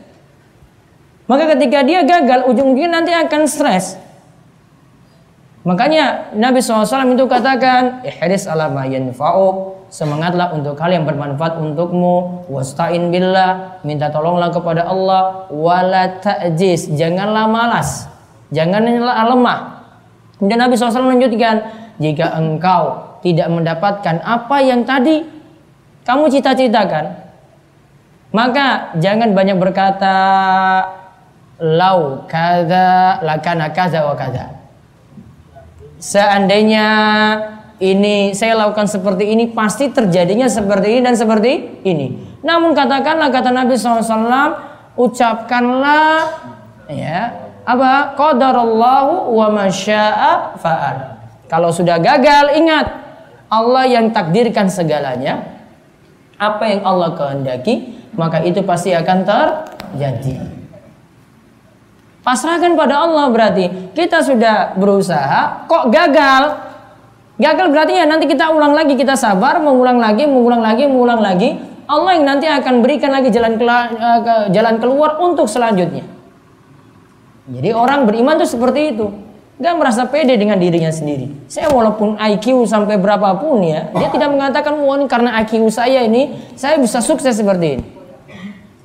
Maka 1.26 1.58
ketika 1.58 1.82
dia 1.82 2.06
gagal, 2.06 2.46
ujung-ujungnya 2.46 3.02
nanti 3.02 3.12
akan 3.12 3.42
stres. 3.50 3.98
Makanya 5.66 6.30
Nabi 6.38 6.62
SAW 6.62 6.86
itu 6.86 7.26
katakan, 7.26 8.06
ihris 8.06 8.46
ala 8.46 8.70
ma 8.70 8.86
semangatlah 9.90 10.54
untuk 10.54 10.78
hal 10.78 10.94
yang 10.94 11.02
bermanfaat 11.02 11.58
untukmu, 11.58 12.46
wasta'in 12.46 13.10
billah, 13.10 13.82
minta 13.82 14.06
tolonglah 14.14 14.54
kepada 14.54 14.86
Allah, 14.86 15.50
wala 15.50 16.22
ta'jiz, 16.22 16.94
janganlah 16.94 17.50
malas, 17.50 18.06
janganlah 18.54 19.26
lemah. 19.26 19.60
Kemudian 20.38 20.60
Nabi 20.62 20.78
SAW 20.78 21.10
melanjutkan, 21.10 21.66
jika 21.98 22.38
engkau 22.38 23.18
tidak 23.26 23.50
mendapatkan 23.50 24.22
apa 24.22 24.56
yang 24.62 24.86
tadi 24.86 25.26
kamu 26.06 26.30
cita-citakan, 26.30 27.25
maka 28.36 28.92
jangan 29.00 29.32
banyak 29.32 29.56
berkata, 29.56 30.16
lau 31.56 32.28
kada 32.28 33.24
lakana 33.24 33.72
kaza 33.72 34.04
wa 34.04 34.12
kaza 34.12 34.56
seandainya 35.96 36.86
ini 37.76 38.32
saya 38.32 38.56
lakukan 38.56 38.88
seperti 38.88 39.32
ini 39.36 39.52
pasti 39.52 39.92
terjadinya 39.92 40.48
seperti 40.48 40.96
ini 40.96 41.00
dan 41.04 41.16
seperti 41.16 41.82
ini. 41.84 42.38
Namun 42.40 42.72
katakanlah 42.72 43.28
kata 43.28 43.52
Nabi 43.52 43.76
SAW 43.76 44.56
ucapkanlah 44.96 46.24
ya 46.88 47.52
apa 47.68 48.16
qadarallahu 48.16 49.28
wa 49.34 49.48
masya'a 49.52 50.56
fa'al. 50.56 50.96
Kalau 51.52 51.68
sudah 51.68 52.00
gagal 52.00 52.56
ingat 52.56 52.86
Allah 53.52 53.84
yang 53.84 54.10
takdirkan 54.10 54.72
segalanya. 54.72 55.54
Apa 56.36 56.68
yang 56.68 56.84
Allah 56.84 57.16
kehendaki 57.16 57.95
maka 58.16 58.42
itu 58.42 58.64
pasti 58.64 58.96
akan 58.96 59.22
terjadi. 59.22 60.56
Pasrahkan 62.26 62.74
pada 62.74 63.06
Allah 63.06 63.30
berarti 63.30 63.94
kita 63.94 64.18
sudah 64.26 64.74
berusaha 64.74 65.68
kok 65.70 65.94
gagal. 65.94 66.66
Gagal 67.36 67.66
berarti 67.68 67.92
ya 67.94 68.08
nanti 68.08 68.26
kita 68.26 68.50
ulang 68.50 68.72
lagi, 68.72 68.96
kita 68.96 69.14
sabar, 69.14 69.60
mengulang 69.62 70.00
lagi, 70.00 70.26
mengulang 70.26 70.58
lagi, 70.58 70.88
mengulang 70.88 71.20
lagi. 71.22 71.54
Allah 71.86 72.18
yang 72.18 72.26
nanti 72.26 72.50
akan 72.50 72.82
berikan 72.82 73.14
lagi 73.14 73.30
jalan 73.30 73.54
eh, 73.62 74.50
jalan 74.50 74.82
keluar 74.82 75.22
untuk 75.22 75.46
selanjutnya. 75.46 76.02
Jadi 77.46 77.70
orang 77.70 78.10
beriman 78.10 78.42
tuh 78.42 78.50
seperti 78.50 78.96
itu. 78.96 79.06
Gak 79.56 79.72
merasa 79.78 80.04
pede 80.04 80.36
dengan 80.36 80.60
dirinya 80.60 80.92
sendiri. 80.92 81.32
Saya 81.48 81.72
walaupun 81.72 82.20
IQ 82.20 82.68
sampai 82.68 83.00
berapapun 83.00 83.64
ya, 83.64 83.88
dia 83.94 84.12
tidak 84.12 84.28
mengatakan 84.28 84.76
wah 84.82 85.00
karena 85.08 85.32
IQ 85.40 85.72
saya 85.72 86.04
ini 86.04 86.52
saya 86.58 86.76
bisa 86.76 87.00
sukses 87.00 87.38
seperti 87.38 87.80
ini. 87.80 87.95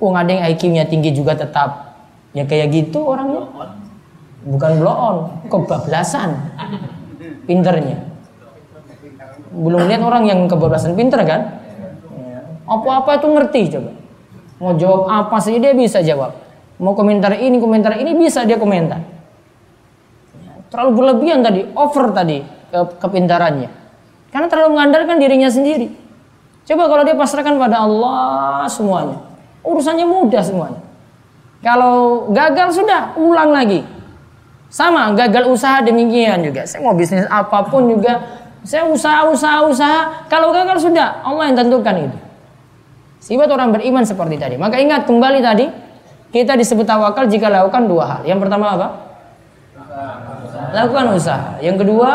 Wong 0.02 0.18
ada 0.18 0.34
yang 0.34 0.42
IQ-nya 0.50 0.90
tinggi 0.90 1.14
juga 1.14 1.38
tetap 1.38 1.92
Ya 2.32 2.48
kayak 2.48 2.72
gitu 2.72 3.04
orangnya. 3.04 3.44
Bukan 4.42 4.70
blow 4.80 4.96
on, 4.96 5.16
kebablasan. 5.52 6.32
Pinternya. 7.44 8.00
Belum 9.52 9.84
lihat 9.84 10.00
orang 10.00 10.24
yang 10.24 10.40
kebablasan 10.48 10.96
pinter 10.96 11.20
kan? 11.28 11.60
Apa-apa 12.64 13.20
itu 13.20 13.26
ngerti 13.28 13.60
coba. 13.76 13.90
Mau 14.62 14.72
jawab 14.80 15.12
apa 15.12 15.36
saja 15.44 15.60
dia 15.60 15.74
bisa 15.76 16.00
jawab. 16.00 16.32
Mau 16.80 16.96
komentar 16.96 17.36
ini, 17.36 17.60
komentar 17.60 18.00
ini 18.00 18.16
bisa 18.16 18.48
dia 18.48 18.56
komentar. 18.56 19.04
Terlalu 20.72 20.90
berlebihan 20.96 21.44
tadi, 21.44 21.68
over 21.76 22.16
tadi 22.16 22.40
ke 22.72 22.80
kepintarannya. 22.96 23.68
Karena 24.32 24.48
terlalu 24.48 24.80
mengandalkan 24.80 25.20
dirinya 25.20 25.52
sendiri. 25.52 25.92
Coba 26.64 26.88
kalau 26.88 27.04
dia 27.04 27.12
pasrahkan 27.12 27.60
pada 27.60 27.84
Allah 27.84 28.64
semuanya. 28.72 29.31
Urusannya 29.62 30.06
mudah 30.06 30.42
semuanya. 30.42 30.82
Kalau 31.62 32.26
gagal 32.34 32.82
sudah 32.82 33.14
ulang 33.14 33.54
lagi. 33.54 33.86
Sama 34.72 35.14
gagal 35.14 35.46
usaha 35.46 35.84
demikian 35.84 36.42
juga. 36.42 36.66
Saya 36.66 36.82
mau 36.82 36.96
bisnis 36.96 37.28
apa 37.30 37.62
pun 37.68 37.86
juga 37.86 38.42
saya 38.66 38.86
usaha 38.86 39.26
usaha 39.30 39.62
usaha. 39.66 40.26
Kalau 40.26 40.50
gagal 40.50 40.82
sudah 40.82 41.22
Allah 41.22 41.50
yang 41.50 41.56
tentukan 41.58 42.10
itu. 42.10 42.18
Sifat 43.22 43.46
orang 43.54 43.70
beriman 43.70 44.02
seperti 44.02 44.34
tadi. 44.40 44.58
Maka 44.58 44.82
ingat 44.82 45.06
kembali 45.06 45.38
tadi 45.38 45.70
kita 46.34 46.58
disebut 46.58 46.82
tawakal 46.82 47.30
jika 47.30 47.46
lakukan 47.46 47.86
dua 47.86 48.04
hal. 48.08 48.20
Yang 48.26 48.48
pertama 48.48 48.66
apa? 48.74 48.88
Lakukan 50.72 51.14
usaha. 51.14 51.60
Yang 51.62 51.86
kedua 51.86 52.10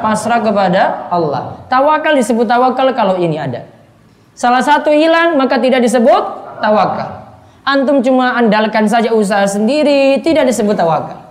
pasrah 0.00 0.40
kepada 0.40 1.12
Allah. 1.12 1.60
Tawakal 1.68 2.16
disebut 2.16 2.46
tawakal 2.48 2.88
kalau 2.96 3.18
ini 3.20 3.36
ada. 3.36 3.66
Salah 4.34 4.64
satu 4.64 4.92
hilang 4.94 5.36
maka 5.36 5.60
tidak 5.60 5.84
disebut 5.84 6.22
tawakal. 6.60 7.28
Antum 7.60 8.00
cuma 8.00 8.34
andalkan 8.34 8.88
saja 8.88 9.12
usaha 9.12 9.44
sendiri, 9.44 10.18
tidak 10.24 10.48
disebut 10.48 10.74
tawakal. 10.74 11.28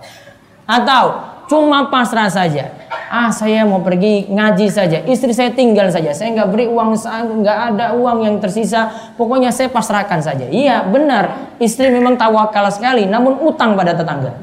Atau 0.64 1.30
Cuma 1.50 1.90
pasrah 1.90 2.30
saja. 2.30 2.70
Ah 3.10 3.34
saya 3.34 3.66
mau 3.66 3.82
pergi 3.82 4.30
ngaji 4.30 4.70
saja. 4.70 5.02
Istri 5.02 5.34
saya 5.34 5.50
tinggal 5.50 5.90
saja. 5.90 6.14
Saya 6.14 6.30
nggak 6.30 6.46
beri 6.54 6.70
uang, 6.70 6.94
nggak 7.42 7.58
ada 7.74 7.98
uang 7.98 8.22
yang 8.22 8.38
tersisa. 8.38 8.86
Pokoknya 9.18 9.50
saya 9.50 9.66
pasrahkan 9.66 10.22
saja. 10.22 10.46
Iya 10.46 10.86
benar. 10.86 11.58
Istri 11.58 11.90
memang 11.90 12.14
tawakal 12.14 12.70
sekali. 12.70 13.10
Namun 13.10 13.42
utang 13.42 13.74
pada 13.74 13.98
tetangga. 13.98 14.38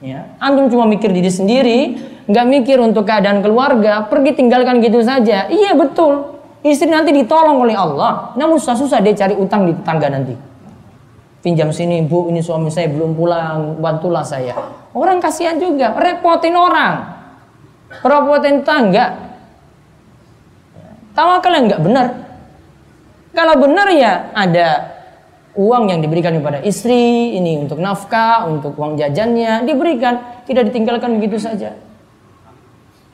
Ya, 0.00 0.32
antum 0.40 0.70
cuma 0.72 0.86
mikir 0.86 1.10
diri 1.10 1.32
sendiri, 1.32 1.78
nggak 2.30 2.46
mikir 2.46 2.78
untuk 2.78 3.08
keadaan 3.08 3.42
keluarga, 3.42 4.06
pergi 4.06 4.38
tinggalkan 4.38 4.78
gitu 4.80 5.02
saja. 5.02 5.50
Iya 5.50 5.76
betul. 5.76 6.35
Istri 6.66 6.90
nanti 6.90 7.14
ditolong 7.14 7.62
oleh 7.62 7.78
Allah. 7.78 8.34
Namun 8.34 8.58
susah-susah 8.58 8.98
dia 8.98 9.14
cari 9.14 9.38
utang 9.38 9.70
di 9.70 9.72
tetangga 9.72 10.10
nanti. 10.10 10.34
Pinjam 11.46 11.70
sini 11.70 12.02
bu 12.02 12.26
ini 12.26 12.42
suami 12.42 12.74
saya 12.74 12.90
belum 12.90 13.14
pulang 13.14 13.78
bantulah 13.78 14.26
saya. 14.26 14.50
Orang 14.90 15.22
kasihan 15.22 15.62
juga 15.62 15.94
repotin 15.94 16.58
orang. 16.58 17.06
Repotin 18.02 18.66
tangga 18.66 19.14
tawakal 21.14 21.54
yang 21.54 21.70
nggak 21.70 21.82
benar. 21.86 22.06
Kalau 23.30 23.54
benar 23.62 23.86
ya 23.94 24.34
ada 24.34 24.90
uang 25.54 25.86
yang 25.86 26.02
diberikan 26.02 26.34
kepada 26.34 26.66
istri 26.66 27.38
ini 27.38 27.62
untuk 27.62 27.78
nafkah 27.78 28.42
untuk 28.50 28.74
uang 28.74 28.98
jajannya 28.98 29.62
diberikan. 29.62 30.42
Tidak 30.50 30.66
ditinggalkan 30.66 31.14
begitu 31.14 31.38
saja. 31.38 31.78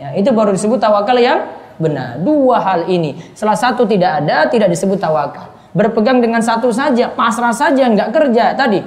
Ya 0.01 0.09
itu 0.17 0.33
baru 0.33 0.57
disebut 0.57 0.81
tawakal 0.81 1.21
yang 1.21 1.62
benar 1.81 2.21
dua 2.21 2.61
hal 2.61 2.81
ini 2.89 3.17
salah 3.37 3.57
satu 3.57 3.85
tidak 3.89 4.25
ada 4.25 4.49
tidak 4.49 4.69
disebut 4.73 4.99
tawakal 5.01 5.53
berpegang 5.73 6.21
dengan 6.21 6.41
satu 6.45 6.69
saja, 6.71 7.09
pasrah 7.13 7.53
saja, 7.53 7.89
nggak 7.89 8.13
kerja 8.13 8.53
tadi. 8.53 8.81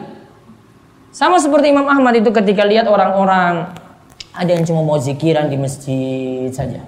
Sama 1.10 1.42
seperti 1.42 1.74
Imam 1.74 1.90
Ahmad 1.90 2.14
itu 2.18 2.30
ketika 2.30 2.64
lihat 2.66 2.86
orang-orang 2.86 3.74
ada 4.36 4.52
yang 4.52 4.64
cuma 4.68 4.86
mau 4.86 5.00
zikiran 5.02 5.50
di 5.50 5.58
masjid 5.58 6.50
saja. 6.54 6.86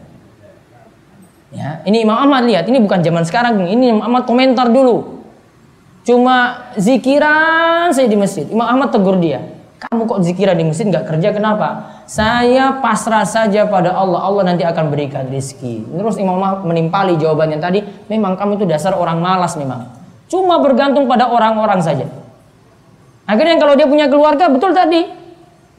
Ya, 1.47 1.79
ini 1.88 2.03
Imam 2.03 2.19
Ahmad 2.19 2.43
lihat, 2.43 2.67
ini 2.67 2.83
bukan 2.83 2.99
zaman 3.01 3.23
sekarang, 3.23 3.71
ini 3.71 3.95
Imam 3.95 4.03
Ahmad 4.03 4.27
komentar 4.27 4.67
dulu. 4.67 5.23
Cuma 6.03 6.69
zikiran 6.75 7.91
saya 7.91 8.07
di 8.07 8.19
masjid. 8.19 8.47
Imam 8.47 8.67
Ahmad 8.67 8.91
tegur 8.91 9.15
dia. 9.19 9.43
Kamu 9.78 10.10
kok 10.10 10.26
zikiran 10.26 10.58
di 10.58 10.66
masjid 10.66 10.90
nggak 10.90 11.06
kerja 11.06 11.30
kenapa? 11.38 12.02
Saya 12.10 12.82
pasrah 12.82 13.22
saja 13.30 13.70
pada 13.70 13.94
Allah. 13.94 14.26
Allah 14.26 14.44
nanti 14.50 14.66
akan 14.66 14.90
berikan 14.90 15.30
rizki. 15.30 15.86
Terus 15.86 16.18
Imam 16.18 16.42
Ahmad 16.42 16.66
menimpali 16.66 17.13
jawabannya 17.13 17.62
tadi. 17.62 17.86
Memang 18.10 18.34
kamu 18.42 18.58
itu 18.58 18.66
dasar 18.66 18.98
orang 18.98 19.22
malas 19.22 19.54
memang. 19.54 19.86
Cuma 20.26 20.58
bergantung 20.58 21.06
pada 21.06 21.30
orang-orang 21.30 21.78
saja. 21.86 22.10
Akhirnya 23.30 23.62
kalau 23.62 23.78
dia 23.78 23.86
punya 23.86 24.10
keluarga 24.10 24.50
betul 24.50 24.74
tadi. 24.74 25.13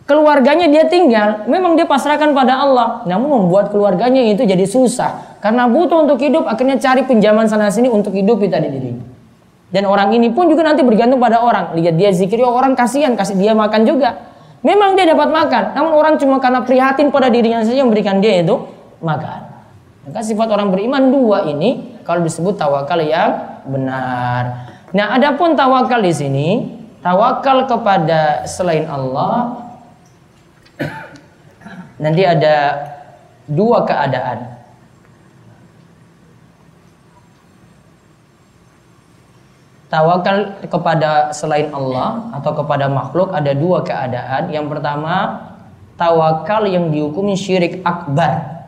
Keluarganya 0.08 0.72
dia 0.72 0.88
tinggal, 0.88 1.44
memang 1.44 1.76
dia 1.76 1.84
pasrahkan 1.84 2.32
pada 2.32 2.64
Allah. 2.64 3.04
Namun 3.04 3.44
membuat 3.44 3.68
keluarganya 3.68 4.24
itu 4.24 4.40
jadi 4.40 4.64
susah. 4.64 5.36
Karena 5.44 5.68
butuh 5.68 6.08
untuk 6.08 6.16
hidup, 6.16 6.48
akhirnya 6.48 6.80
cari 6.80 7.04
pinjaman 7.04 7.44
sana 7.44 7.68
sini 7.68 7.92
untuk 7.92 8.16
hidup 8.16 8.40
tadi 8.48 8.72
dirinya. 8.72 9.17
Dan 9.68 9.84
orang 9.84 10.16
ini 10.16 10.32
pun 10.32 10.48
juga 10.48 10.64
nanti 10.64 10.80
bergantung 10.80 11.20
pada 11.20 11.44
orang. 11.44 11.76
Lihat 11.76 11.94
dia 12.00 12.08
zikir, 12.08 12.40
oh 12.40 12.56
orang 12.56 12.72
kasihan, 12.72 13.12
kasih 13.12 13.36
dia 13.36 13.52
makan 13.52 13.84
juga. 13.84 14.16
Memang 14.64 14.98
dia 14.98 15.06
dapat 15.06 15.30
makan, 15.30 15.64
namun 15.76 15.92
orang 15.94 16.18
cuma 16.18 16.42
karena 16.42 16.66
prihatin 16.66 17.14
pada 17.14 17.30
dirinya 17.30 17.62
saja 17.62 17.86
memberikan 17.86 18.18
dia 18.18 18.42
itu 18.42 18.58
makan. 18.98 19.46
Maka 20.08 20.20
sifat 20.24 20.50
orang 20.50 20.74
beriman 20.74 21.14
dua 21.14 21.46
ini 21.46 22.00
kalau 22.02 22.26
disebut 22.26 22.58
tawakal 22.58 22.98
yang 22.98 23.62
benar. 23.68 24.66
Nah, 24.90 25.14
adapun 25.14 25.54
tawakal 25.54 26.02
di 26.02 26.10
sini, 26.10 26.48
tawakal 27.04 27.70
kepada 27.70 28.48
selain 28.50 28.88
Allah 28.90 29.62
nanti 32.02 32.22
ada 32.26 32.56
dua 33.46 33.86
keadaan. 33.86 34.57
Tawakal 39.88 40.60
kepada 40.68 41.32
selain 41.32 41.72
Allah 41.72 42.28
atau 42.36 42.52
kepada 42.52 42.86
makhluk 42.92 43.32
ada 43.32 43.52
dua 43.56 43.80
keadaan. 43.84 44.52
Yang 44.52 44.66
pertama, 44.76 45.14
tawakal 45.96 46.68
yang 46.68 46.92
dihukumi 46.92 47.34
syirik 47.34 47.80
akbar. 47.82 48.60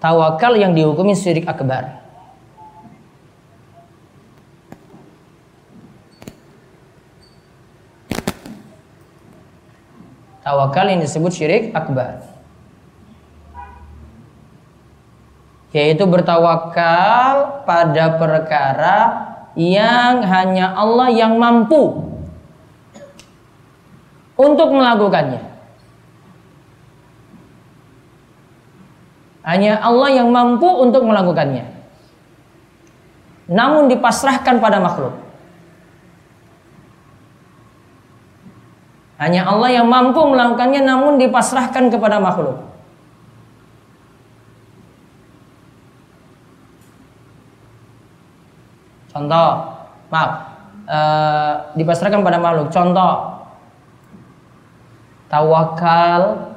Tawakal 0.00 0.56
yang 0.56 0.72
dihukumi 0.72 1.12
syirik 1.12 1.44
akbar. 1.44 2.00
Tawakal 10.40 10.88
yang 10.88 11.04
disebut 11.04 11.32
syirik 11.36 11.64
akbar. 11.76 12.29
Yaitu 15.70 16.02
bertawakal 16.06 17.62
pada 17.62 18.18
perkara 18.18 18.98
yang 19.54 20.22
hanya 20.26 20.74
Allah 20.74 21.08
yang 21.10 21.38
mampu 21.38 22.10
untuk 24.34 24.68
melakukannya. 24.74 25.42
Hanya 29.40 29.80
Allah 29.82 30.10
yang 30.14 30.28
mampu 30.30 30.68
untuk 30.68 31.02
melakukannya. 31.06 31.66
Namun 33.50 33.90
dipasrahkan 33.90 34.62
pada 34.62 34.78
makhluk. 34.78 35.16
Hanya 39.20 39.44
Allah 39.44 39.68
yang 39.74 39.90
mampu 39.90 40.22
melakukannya 40.22 40.80
namun 40.80 41.20
dipasrahkan 41.20 41.92
kepada 41.92 42.16
makhluk. 42.22 42.69
Contoh, 49.10 49.50
maaf, 50.10 50.30
e, 50.86 50.98
dipasrahkan 51.74 52.22
pada 52.22 52.38
makhluk. 52.38 52.70
Contoh, 52.70 53.42
tawakal 55.26 56.50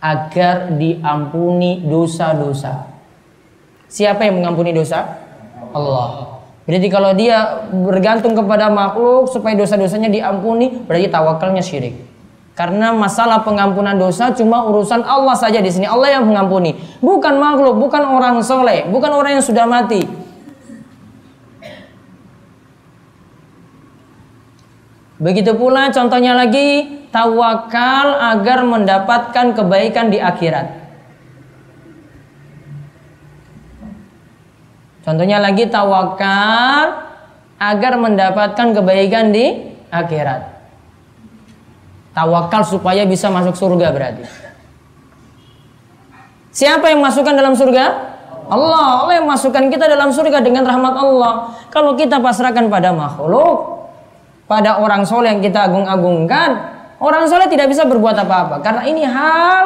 agar 0.00 0.76
diampuni 0.76 1.84
dosa-dosa. 1.84 2.88
Siapa 3.88 4.28
yang 4.28 4.40
mengampuni 4.40 4.72
dosa? 4.72 5.04
Allah. 5.72 6.36
Berarti 6.66 6.88
kalau 6.90 7.14
dia 7.14 7.68
bergantung 7.70 8.34
kepada 8.34 8.66
makhluk 8.66 9.30
supaya 9.30 9.54
dosa-dosanya 9.54 10.10
diampuni, 10.10 10.82
berarti 10.82 11.06
tawakalnya 11.06 11.62
syirik. 11.62 11.94
Karena 12.56 12.90
masalah 12.90 13.44
pengampunan 13.44 13.94
dosa 13.94 14.32
cuma 14.32 14.64
urusan 14.66 15.04
Allah 15.04 15.36
saja 15.36 15.60
di 15.60 15.68
sini. 15.68 15.84
Allah 15.84 16.18
yang 16.18 16.24
mengampuni, 16.26 16.74
bukan 17.04 17.36
makhluk, 17.36 17.76
bukan 17.76 18.02
orang 18.02 18.40
soleh, 18.40 18.88
bukan 18.88 19.12
orang 19.12 19.38
yang 19.38 19.44
sudah 19.44 19.68
mati. 19.68 20.25
Begitu 25.16 25.56
pula 25.56 25.88
contohnya 25.88 26.36
lagi 26.36 27.00
tawakal 27.08 28.20
agar 28.36 28.60
mendapatkan 28.68 29.56
kebaikan 29.56 30.12
di 30.12 30.20
akhirat. 30.20 30.66
Contohnya 35.06 35.40
lagi 35.40 35.70
tawakal 35.70 37.06
agar 37.56 37.92
mendapatkan 37.96 38.76
kebaikan 38.76 39.32
di 39.32 39.72
akhirat. 39.88 40.52
Tawakal 42.12 42.66
supaya 42.66 43.08
bisa 43.08 43.32
masuk 43.32 43.56
surga 43.56 43.92
berarti. 43.92 44.24
Siapa 46.52 46.88
yang 46.88 47.04
masukkan 47.04 47.36
dalam 47.36 47.52
surga? 47.52 48.16
Allah. 48.48 49.04
Allah 49.04 49.14
yang 49.20 49.28
masukkan 49.28 49.68
kita 49.68 49.84
dalam 49.84 50.12
surga 50.12 50.40
dengan 50.40 50.64
rahmat 50.64 50.94
Allah. 50.96 51.52
Kalau 51.68 51.92
kita 51.92 52.16
pasrahkan 52.20 52.72
pada 52.72 52.96
makhluk, 52.96 53.75
pada 54.46 54.78
orang 54.78 55.02
soleh 55.02 55.34
yang 55.34 55.42
kita 55.42 55.66
agung-agungkan, 55.66 56.54
orang 57.02 57.26
soleh 57.26 57.50
tidak 57.50 57.70
bisa 57.70 57.82
berbuat 57.82 58.14
apa-apa. 58.14 58.62
Karena 58.62 58.82
ini 58.86 59.02
hal 59.02 59.64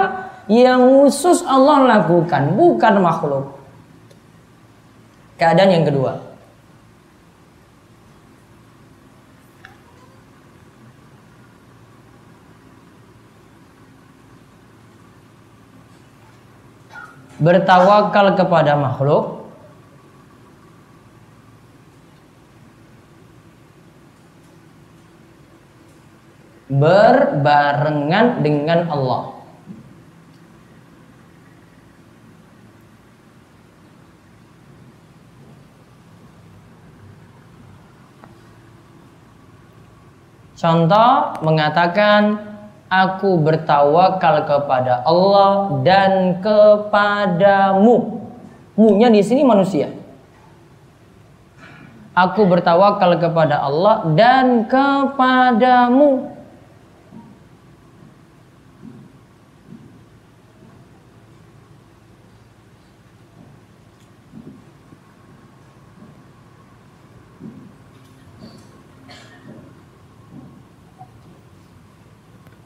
yang 0.48 0.80
khusus 0.80 1.44
Allah 1.44 2.00
lakukan, 2.00 2.56
bukan 2.56 2.94
makhluk. 3.04 3.44
Keadaan 5.36 5.72
yang 5.72 5.84
kedua. 5.88 6.32
Bertawakal 17.40 18.36
kepada 18.36 18.76
makhluk 18.76 19.39
berbarengan 26.70 28.46
dengan 28.46 28.86
Allah. 28.86 29.40
Contoh 40.60 41.40
mengatakan 41.40 42.36
aku 42.92 43.40
bertawakal 43.40 44.44
kepada 44.44 45.00
Allah 45.08 45.80
dan 45.80 46.36
kepadamu. 46.44 48.20
Mu-nya 48.76 49.08
di 49.08 49.24
sini 49.24 49.40
manusia. 49.40 49.88
Aku 52.12 52.44
bertawakal 52.44 53.16
kepada 53.16 53.64
Allah 53.64 54.04
dan 54.12 54.68
kepadamu. 54.68 56.28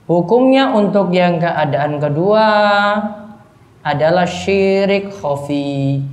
Hukumnya 0.04 0.68
untuk 0.68 1.16
yang 1.16 1.40
keadaan 1.40 1.96
kedua 1.96 2.46
adalah 3.80 4.28
syirik 4.28 5.08
khafi. 5.16 6.04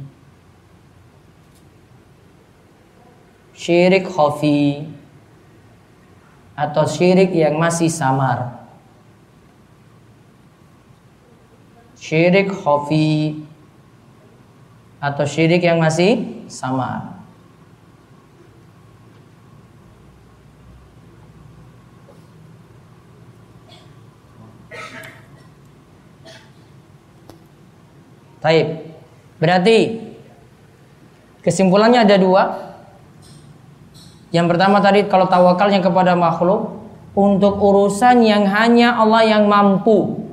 Syirik 3.51 4.07
khafi 4.07 4.87
atau 6.55 6.87
syirik 6.87 7.35
yang 7.35 7.59
masih 7.59 7.91
samar. 7.91 8.63
Syirik 11.99 12.47
khafi 12.47 13.43
atau 15.03 15.25
syirik 15.27 15.67
yang 15.67 15.83
masih 15.83 16.47
samar. 16.47 17.20
Taib. 28.41 28.67
Berarti 29.37 30.01
kesimpulannya 31.45 32.01
ada 32.01 32.17
dua. 32.17 32.43
Yang 34.33 34.45
pertama 34.55 34.81
tadi 34.81 35.05
kalau 35.05 35.29
tawakalnya 35.29 35.79
kepada 35.83 36.17
makhluk 36.17 36.81
untuk 37.13 37.59
urusan 37.61 38.25
yang 38.25 38.49
hanya 38.49 38.97
Allah 38.97 39.23
yang 39.27 39.45
mampu. 39.45 40.25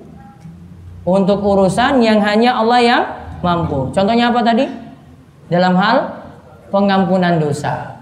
Untuk 1.04 1.40
urusan 1.40 2.04
yang 2.04 2.20
hanya 2.20 2.60
Allah 2.60 2.80
yang 2.80 3.02
mampu. 3.40 3.92
Contohnya 3.92 4.32
apa 4.32 4.40
tadi? 4.44 4.68
Dalam 5.48 5.72
hal 5.76 5.96
pengampunan 6.68 7.40
dosa. 7.40 7.96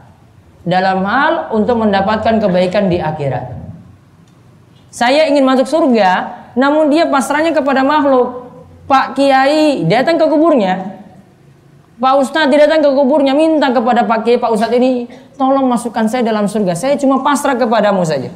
Dalam 0.67 1.07
hal 1.07 1.55
untuk 1.55 1.79
mendapatkan 1.79 2.43
kebaikan 2.43 2.91
di 2.91 2.99
akhirat. 2.99 3.55
Saya 4.91 5.31
ingin 5.31 5.47
masuk 5.47 5.71
surga, 5.71 6.11
namun 6.59 6.91
dia 6.91 7.07
pasrahnya 7.07 7.55
kepada 7.55 7.87
makhluk. 7.87 8.46
Pak 8.87 9.19
Kiai 9.19 9.83
datang 9.91 10.15
ke 10.15 10.27
kuburnya. 10.31 10.95
Pak 11.99 12.15
Ustadz 12.23 12.55
datang 12.55 12.81
ke 12.85 12.91
kuburnya 12.95 13.35
minta 13.35 13.75
kepada 13.75 14.07
Pak 14.07 14.23
Kiai, 14.23 14.39
Pak 14.39 14.55
Ustadz 14.55 14.79
ini 14.79 15.11
tolong 15.35 15.67
masukkan 15.67 16.07
saya 16.07 16.23
dalam 16.23 16.47
surga. 16.47 16.79
Saya 16.79 16.95
cuma 16.95 17.21
pasrah 17.27 17.59
kepadamu 17.59 18.07
saja. 18.07 18.31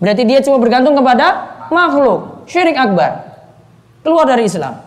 Berarti 0.00 0.22
dia 0.26 0.40
cuma 0.40 0.58
bergantung 0.58 0.96
kepada 0.96 1.46
makhluk. 1.70 2.48
Syirik 2.48 2.74
akbar. 2.74 3.22
Keluar 4.02 4.26
dari 4.26 4.50
Islam. 4.50 4.82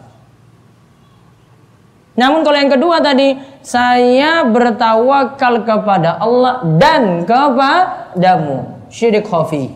Namun 2.15 2.43
kalau 2.47 2.57
yang 2.59 2.71
kedua 2.71 2.99
tadi, 2.99 3.35
saya 3.63 4.43
bertawakal 4.47 5.63
kepada 5.63 6.19
Allah 6.19 6.63
dan 6.79 7.23
kepadamu. 7.23 8.87
Syirik 8.91 9.27
khafi. 9.27 9.71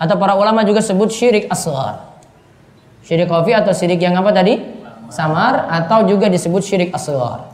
Atau 0.00 0.16
para 0.16 0.32
ulama 0.34 0.64
juga 0.64 0.80
sebut 0.80 1.12
syirik 1.12 1.50
asghar. 1.50 2.09
Syirik 3.04 3.28
khafi 3.28 3.52
atau 3.56 3.72
syirik 3.72 4.00
yang 4.00 4.16
apa 4.16 4.30
tadi? 4.30 4.60
Samar 5.10 5.66
atau 5.66 6.06
juga 6.06 6.30
disebut 6.30 6.62
syirik 6.62 6.90
asghar. 6.94 7.50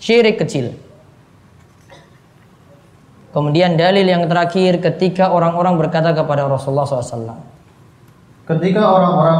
Syirik 0.00 0.40
kecil. 0.40 0.74
Kemudian 3.32 3.80
dalil 3.80 4.04
yang 4.04 4.28
terakhir 4.28 4.80
ketika 4.84 5.32
orang-orang 5.32 5.80
berkata 5.80 6.12
kepada 6.12 6.44
Rasulullah 6.44 6.84
SAW. 6.84 7.40
Ketika 8.44 8.82
orang-orang 8.84 9.38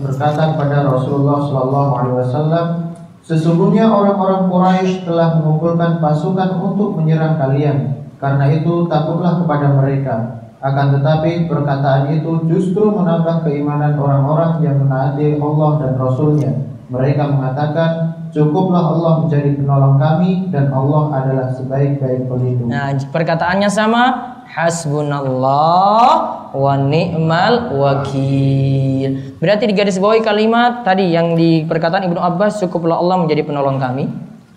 berkata 0.00 0.56
kepada 0.56 0.88
Rasulullah 0.88 1.44
SAW, 1.44 2.96
sesungguhnya 3.26 3.90
orang-orang 3.90 4.48
Quraisy 4.48 5.04
telah 5.04 5.36
mengumpulkan 5.36 6.00
pasukan 6.00 6.62
untuk 6.64 6.96
menyerang 6.96 7.36
kalian. 7.36 8.08
Karena 8.16 8.48
itu 8.48 8.88
takutlah 8.88 9.44
kepada 9.44 9.66
mereka. 9.76 10.45
Akan 10.64 10.96
tetapi 10.96 11.52
perkataan 11.52 12.16
itu 12.16 12.48
justru 12.48 12.88
menambah 12.88 13.44
keimanan 13.44 14.00
orang-orang 14.00 14.64
yang 14.64 14.80
menaati 14.80 15.36
Allah 15.36 15.70
dan 15.84 15.92
Rasulnya. 16.00 16.52
Mereka 16.88 17.22
mengatakan, 17.28 17.90
cukuplah 18.32 18.94
Allah 18.96 19.12
menjadi 19.26 19.52
penolong 19.58 20.00
kami 20.00 20.48
dan 20.48 20.72
Allah 20.72 21.12
adalah 21.12 21.46
sebaik-baik 21.52 22.30
pelindung. 22.30 22.72
Nah, 22.72 22.94
perkataannya 22.94 23.68
sama, 23.68 24.02
hasbunallah 24.48 26.08
wa 26.56 26.74
ni'mal 26.80 27.76
wakil. 27.76 29.36
Berarti 29.36 29.64
di 29.68 29.74
garis 29.76 30.00
bawahi 30.00 30.24
kalimat 30.24 30.88
tadi 30.88 31.12
yang 31.12 31.36
di 31.36 31.68
perkataan 31.68 32.08
Ibnu 32.08 32.16
Abbas, 32.16 32.64
cukuplah 32.64 32.96
Allah 32.96 33.20
menjadi 33.20 33.44
penolong 33.44 33.76
kami 33.76 34.08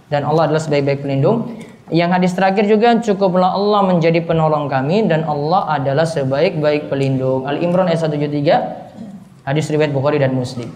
dan 0.07 0.23
Allah 0.23 0.47
adalah 0.47 0.63
sebaik-baik 0.63 1.03
pelindung. 1.03 1.59
Yang 1.89 2.09
hadis 2.13 2.37
terakhir 2.37 2.69
juga 2.69 3.01
cukuplah 3.01 3.57
Allah 3.57 3.81
menjadi 3.81 4.21
penolong 4.21 4.69
kami 4.69 5.09
dan 5.09 5.25
Allah 5.25 5.73
adalah 5.73 6.05
sebaik-baik 6.05 6.85
pelindung. 6.85 7.49
Al 7.49 7.57
Imran 7.57 7.89
ayat 7.89 8.05
173 8.05 9.49
hadis 9.49 9.65
riwayat 9.73 9.89
Bukhari 9.89 10.21
dan 10.21 10.37
Muslim. 10.37 10.69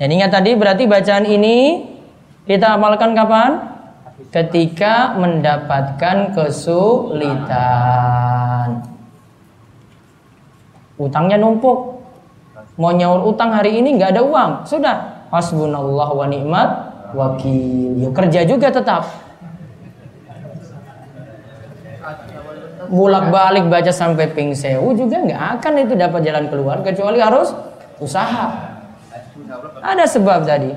Dan 0.00 0.08
ingat 0.08 0.32
tadi 0.32 0.56
berarti 0.56 0.88
bacaan 0.88 1.28
ini 1.28 1.84
kita 2.48 2.80
amalkan 2.80 3.12
kapan? 3.12 3.76
Ketika 4.32 5.20
mendapatkan 5.20 6.32
kesulitan. 6.32 7.68
Utangnya 10.96 11.36
numpuk. 11.36 12.00
Mau 12.80 12.90
nyaur 12.90 13.28
utang 13.30 13.52
hari 13.54 13.78
ini 13.78 14.00
nggak 14.00 14.16
ada 14.16 14.22
uang. 14.24 14.64
Sudah. 14.66 15.28
Hasbunallah 15.28 16.08
wa 16.14 16.26
ni'mat 16.26 16.70
wakil. 17.14 18.00
Ya 18.00 18.10
kerja 18.10 18.40
juga 18.48 18.70
tetap. 18.72 19.23
Bulak 22.90 23.32
balik 23.32 23.64
baca 23.70 23.92
sampai 23.92 24.32
pingsewu 24.32 24.96
juga 24.96 25.22
nggak 25.24 25.42
akan 25.60 25.72
itu 25.84 25.94
dapat 25.96 26.20
jalan 26.24 26.44
keluar 26.50 26.82
kecuali 26.84 27.18
harus 27.22 27.54
usaha. 28.02 28.74
Ada 29.84 30.04
sebab 30.08 30.44
tadi. 30.44 30.72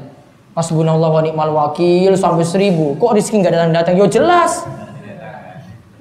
Hasbunallah 0.57 1.09
wa 1.13 1.21
ni'mal 1.21 1.51
wakil 1.53 2.17
sampai 2.17 2.41
seribu. 2.41 2.97
Kok 2.97 3.13
rezeki 3.13 3.45
nggak 3.45 3.53
datang-datang? 3.53 3.93
Yo 3.93 4.09
jelas. 4.09 4.65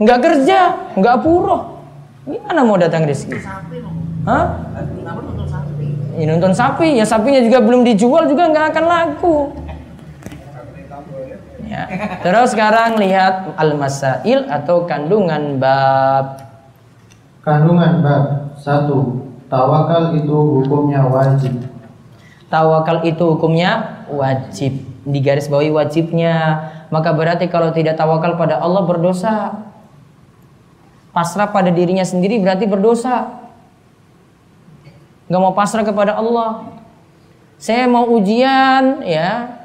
Nggak 0.01 0.19
kerja, 0.25 0.59
nggak 0.97 1.17
puro. 1.25 1.81
Gimana 2.25 2.61
mau 2.65 2.77
datang 2.81 3.05
rezeki? 3.05 3.37
Hah? 4.27 4.45
Ya, 6.17 6.25
nonton 6.33 6.53
sapi, 6.57 6.97
ya 6.97 7.05
sapinya 7.05 7.45
juga 7.45 7.61
belum 7.61 7.85
dijual 7.85 8.25
juga 8.25 8.49
nggak 8.49 8.67
akan 8.73 8.85
laku. 8.89 9.37
Ya. 11.67 11.91
Terus 12.23 12.55
sekarang 12.55 12.97
lihat 13.03 13.59
al-masail 13.59 14.47
atau 14.47 14.87
kandungan 14.87 15.59
bab. 15.59 16.47
Kandungan 17.43 18.03
bab 18.03 18.55
satu 18.59 19.27
Tawakal 19.47 20.19
itu 20.19 20.35
hukumnya 20.35 21.07
wajib. 21.07 21.55
Tawakal 22.51 23.07
itu 23.07 23.23
hukumnya 23.23 24.03
wajib. 24.11 24.83
Di 25.07 25.19
garis 25.23 25.47
bawahi 25.47 25.71
wajibnya. 25.71 26.67
Maka 26.91 27.15
berarti 27.15 27.47
kalau 27.47 27.71
tidak 27.71 27.95
tawakal 27.95 28.35
pada 28.35 28.59
Allah 28.59 28.83
berdosa. 28.83 29.55
Pasrah 31.15 31.49
pada 31.55 31.71
dirinya 31.71 32.03
sendiri 32.03 32.43
berarti 32.43 32.67
berdosa. 32.67 33.39
Gak 35.31 35.43
mau 35.43 35.55
pasrah 35.55 35.87
kepada 35.87 36.19
Allah. 36.19 36.75
Saya 37.57 37.87
mau 37.87 38.11
ujian 38.11 39.07
ya. 39.07 39.56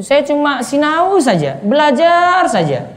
Saya 0.00 0.24
cuma 0.24 0.64
sinau 0.64 1.20
saja, 1.20 1.60
belajar 1.60 2.48
saja. 2.48 2.88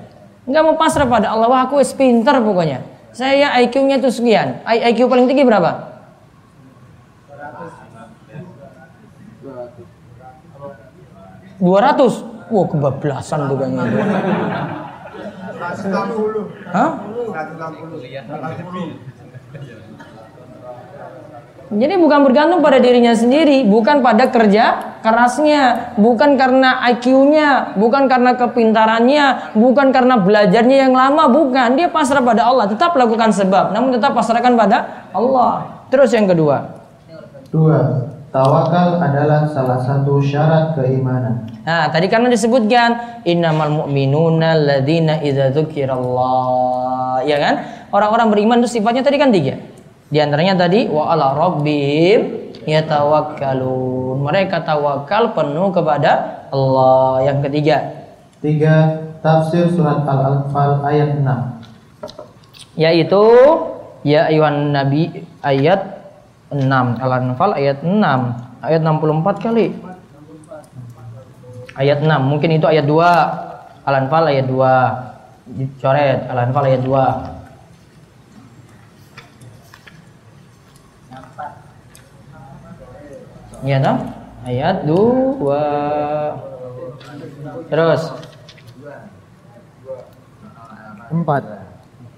Nggak 0.46 0.64
mau 0.64 0.76
pasrah 0.80 1.10
pada 1.10 1.34
Allah. 1.34 1.50
Wah 1.50 1.68
aku 1.68 1.82
pinter 1.98 2.40
pokoknya. 2.40 2.86
Saya 3.12 3.52
IQ-nya 3.64 4.00
itu 4.00 4.12
sekian. 4.14 4.64
IQ 4.64 5.12
paling 5.12 5.28
tinggi 5.28 5.44
berapa? 5.44 5.96
200 11.60 12.36
Wah 12.46 12.66
kebablasan 12.70 13.40
tuh 13.50 13.58
kayaknya. 13.58 13.84
Hah? 16.70 16.92
Jadi 21.66 21.98
bukan 21.98 22.22
bergantung 22.22 22.62
pada 22.62 22.78
dirinya 22.78 23.18
sendiri, 23.18 23.66
bukan 23.66 24.06
pada 24.06 24.30
kerja 24.30 24.96
kerasnya, 25.02 25.98
bukan 25.98 26.38
karena 26.38 26.78
IQ-nya, 26.94 27.74
bukan 27.74 28.06
karena 28.06 28.38
kepintarannya, 28.38 29.58
bukan 29.58 29.90
karena 29.90 30.22
belajarnya 30.22 30.78
yang 30.86 30.94
lama, 30.94 31.26
bukan. 31.26 31.74
Dia 31.74 31.90
pasrah 31.90 32.22
pada 32.22 32.46
Allah, 32.46 32.70
tetap 32.70 32.94
lakukan 32.94 33.34
sebab, 33.34 33.74
namun 33.74 33.98
tetap 33.98 34.14
pasrahkan 34.14 34.54
pada 34.54 35.10
Allah. 35.10 35.82
Terus 35.90 36.14
yang 36.14 36.30
kedua. 36.30 36.86
Dua, 37.50 38.14
tawakal 38.30 39.02
adalah 39.02 39.50
salah 39.50 39.82
satu 39.82 40.22
syarat 40.22 40.78
keimanan. 40.78 41.50
Nah, 41.66 41.90
tadi 41.90 42.06
karena 42.06 42.30
disebutkan 42.30 43.26
innamal 43.26 43.74
mu'minuna 43.74 44.54
alladzina 44.54 45.18
idza 45.18 45.50
dzukirallah, 45.50 47.26
ya 47.26 47.42
kan? 47.42 47.54
Orang-orang 47.90 48.30
beriman 48.30 48.62
itu 48.62 48.78
sifatnya 48.78 49.02
tadi 49.02 49.18
kan 49.18 49.34
tiga. 49.34 49.75
Di 50.06 50.22
antaranya 50.22 50.54
tadi 50.68 50.86
wa 50.86 51.10
ala 51.10 51.34
rabbihim 51.34 52.54
yatawakkalun. 52.66 54.22
Mereka 54.22 54.62
tawakal 54.66 55.34
penuh 55.34 55.74
kepada 55.74 56.46
Allah. 56.54 57.26
Yang 57.26 57.50
ketiga, 57.50 57.78
Tiga, 58.46 59.02
tafsir 59.26 59.66
surat 59.74 60.06
Al-Anfal 60.06 60.86
ayat 60.86 61.18
6. 61.18 62.78
yaitu 62.78 63.24
ya 64.06 64.30
ayuhan 64.30 64.76
nabi 64.76 65.26
ayat 65.42 65.82
6 66.54 66.62
Al-Anfal 67.02 67.58
ayat 67.58 67.82
6 67.82 67.98
ayat 68.62 68.82
64 68.86 69.46
kali. 69.46 69.74
Ayat 71.74 72.06
6 72.06 72.30
mungkin 72.30 72.54
itu 72.54 72.70
ayat 72.70 72.86
2 72.86 72.94
Al-Anfal 73.90 74.24
ayat 74.30 74.46
2 74.46 75.58
dicoret. 75.58 76.20
Al-Anfal 76.30 76.64
ayat 76.70 76.82
2 76.86 77.35
Iya 83.66 83.82
toh? 83.82 83.98
Ayat 84.46 84.86
2 84.86 85.42
Terus? 87.66 88.14
Empat, 91.10 91.66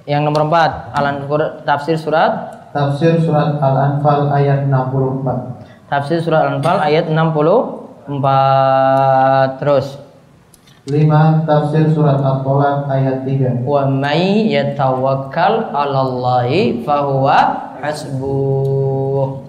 Yang 0.04 0.22
nomor 0.28 0.52
4 0.52 0.92
Al-Anfal 0.92 1.64
tafsir 1.64 1.96
surat? 1.96 2.52
Tafsir 2.76 3.16
surat 3.24 3.56
Al-Anfal 3.64 4.28
ayat 4.32 4.68
64. 4.68 5.88
Tafsir 5.88 6.20
surah 6.20 6.52
Al-Anfal 6.52 6.84
ayat 6.84 7.08
64 7.08 9.64
terus? 9.64 10.04
Lima, 10.88 11.44
tafsir 11.48 11.92
surat 11.92 12.24
Al-Tolak 12.24 12.88
ayat 12.92 13.24
3. 13.28 13.64
wa 13.64 13.86
may 13.88 14.48
yatawakkal 14.52 15.72
'alallahi 15.72 16.84
fahuwa 16.84 17.40
hasbuh 17.84 19.47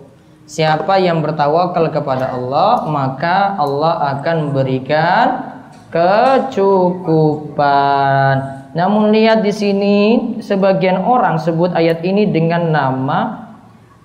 Siapa 0.48 0.96
yang 0.96 1.20
bertawakal 1.20 1.92
kepada 1.92 2.32
Allah 2.32 2.88
maka 2.88 3.52
Allah 3.60 4.16
akan 4.16 4.56
berikan 4.56 5.44
kecukupan. 5.92 7.56
Namun 8.72 9.12
lihat 9.12 9.44
di 9.44 9.52
sini 9.52 9.96
sebagian 10.40 11.04
orang 11.04 11.36
sebut 11.36 11.76
ayat 11.76 12.00
ini 12.00 12.32
dengan 12.32 12.72
nama 12.72 13.52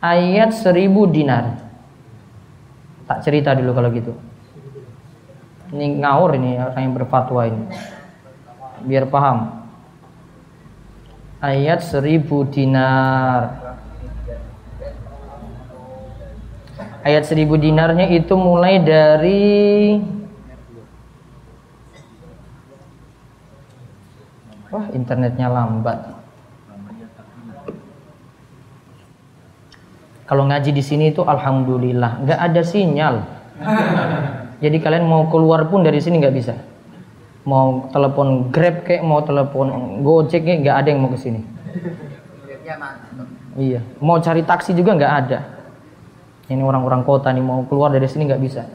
ayat 0.04 0.52
seribu 0.52 1.08
dinar. 1.08 1.64
Tak 3.08 3.24
cerita 3.24 3.56
dulu 3.56 3.72
kalau 3.72 3.88
gitu. 3.96 4.12
Ini 5.72 6.04
ngawur 6.04 6.36
ini 6.36 6.60
orang 6.60 6.84
yang 6.84 6.92
berfatwa 6.92 7.48
ini. 7.48 7.72
Biar 8.84 9.08
paham. 9.08 9.64
Ayat 11.40 11.88
seribu 11.88 12.44
dinar. 12.52 13.63
Ayat 17.04 17.28
seribu 17.28 17.60
dinarnya 17.60 18.08
itu 18.08 18.34
mulai 18.40 18.80
dari 18.80 20.00
Wah, 24.74 24.90
internetnya 24.90 25.54
lambat. 25.54 26.02
Kalau 30.26 30.50
ngaji 30.50 30.74
di 30.74 30.82
sini 30.82 31.14
itu 31.14 31.22
alhamdulillah, 31.22 32.26
nggak 32.26 32.40
ada 32.42 32.62
sinyal. 32.66 33.22
Jadi 34.58 34.78
kalian 34.82 35.06
mau 35.06 35.30
keluar 35.30 35.70
pun 35.70 35.86
dari 35.86 36.02
sini 36.02 36.18
nggak 36.18 36.34
bisa. 36.34 36.58
Mau 37.46 37.86
telepon 37.94 38.50
Grab 38.50 38.82
kayak 38.82 39.06
mau 39.06 39.22
telepon 39.22 40.02
Gojek 40.02 40.42
kayak 40.42 40.66
nggak 40.66 40.78
ada 40.82 40.88
yang 40.90 41.06
mau 41.06 41.14
ke 41.14 41.22
sini. 41.22 41.46
Iya, 43.54 43.86
mau 44.02 44.18
cari 44.18 44.42
taksi 44.42 44.74
juga 44.74 44.98
nggak 44.98 45.14
ada. 45.22 45.53
Ini 46.52 46.60
orang-orang 46.60 47.08
kota 47.08 47.32
nih 47.32 47.44
mau 47.44 47.64
keluar 47.64 47.92
dari 47.96 48.04
sini 48.08 48.28
nggak 48.28 48.42
bisa. 48.44 48.68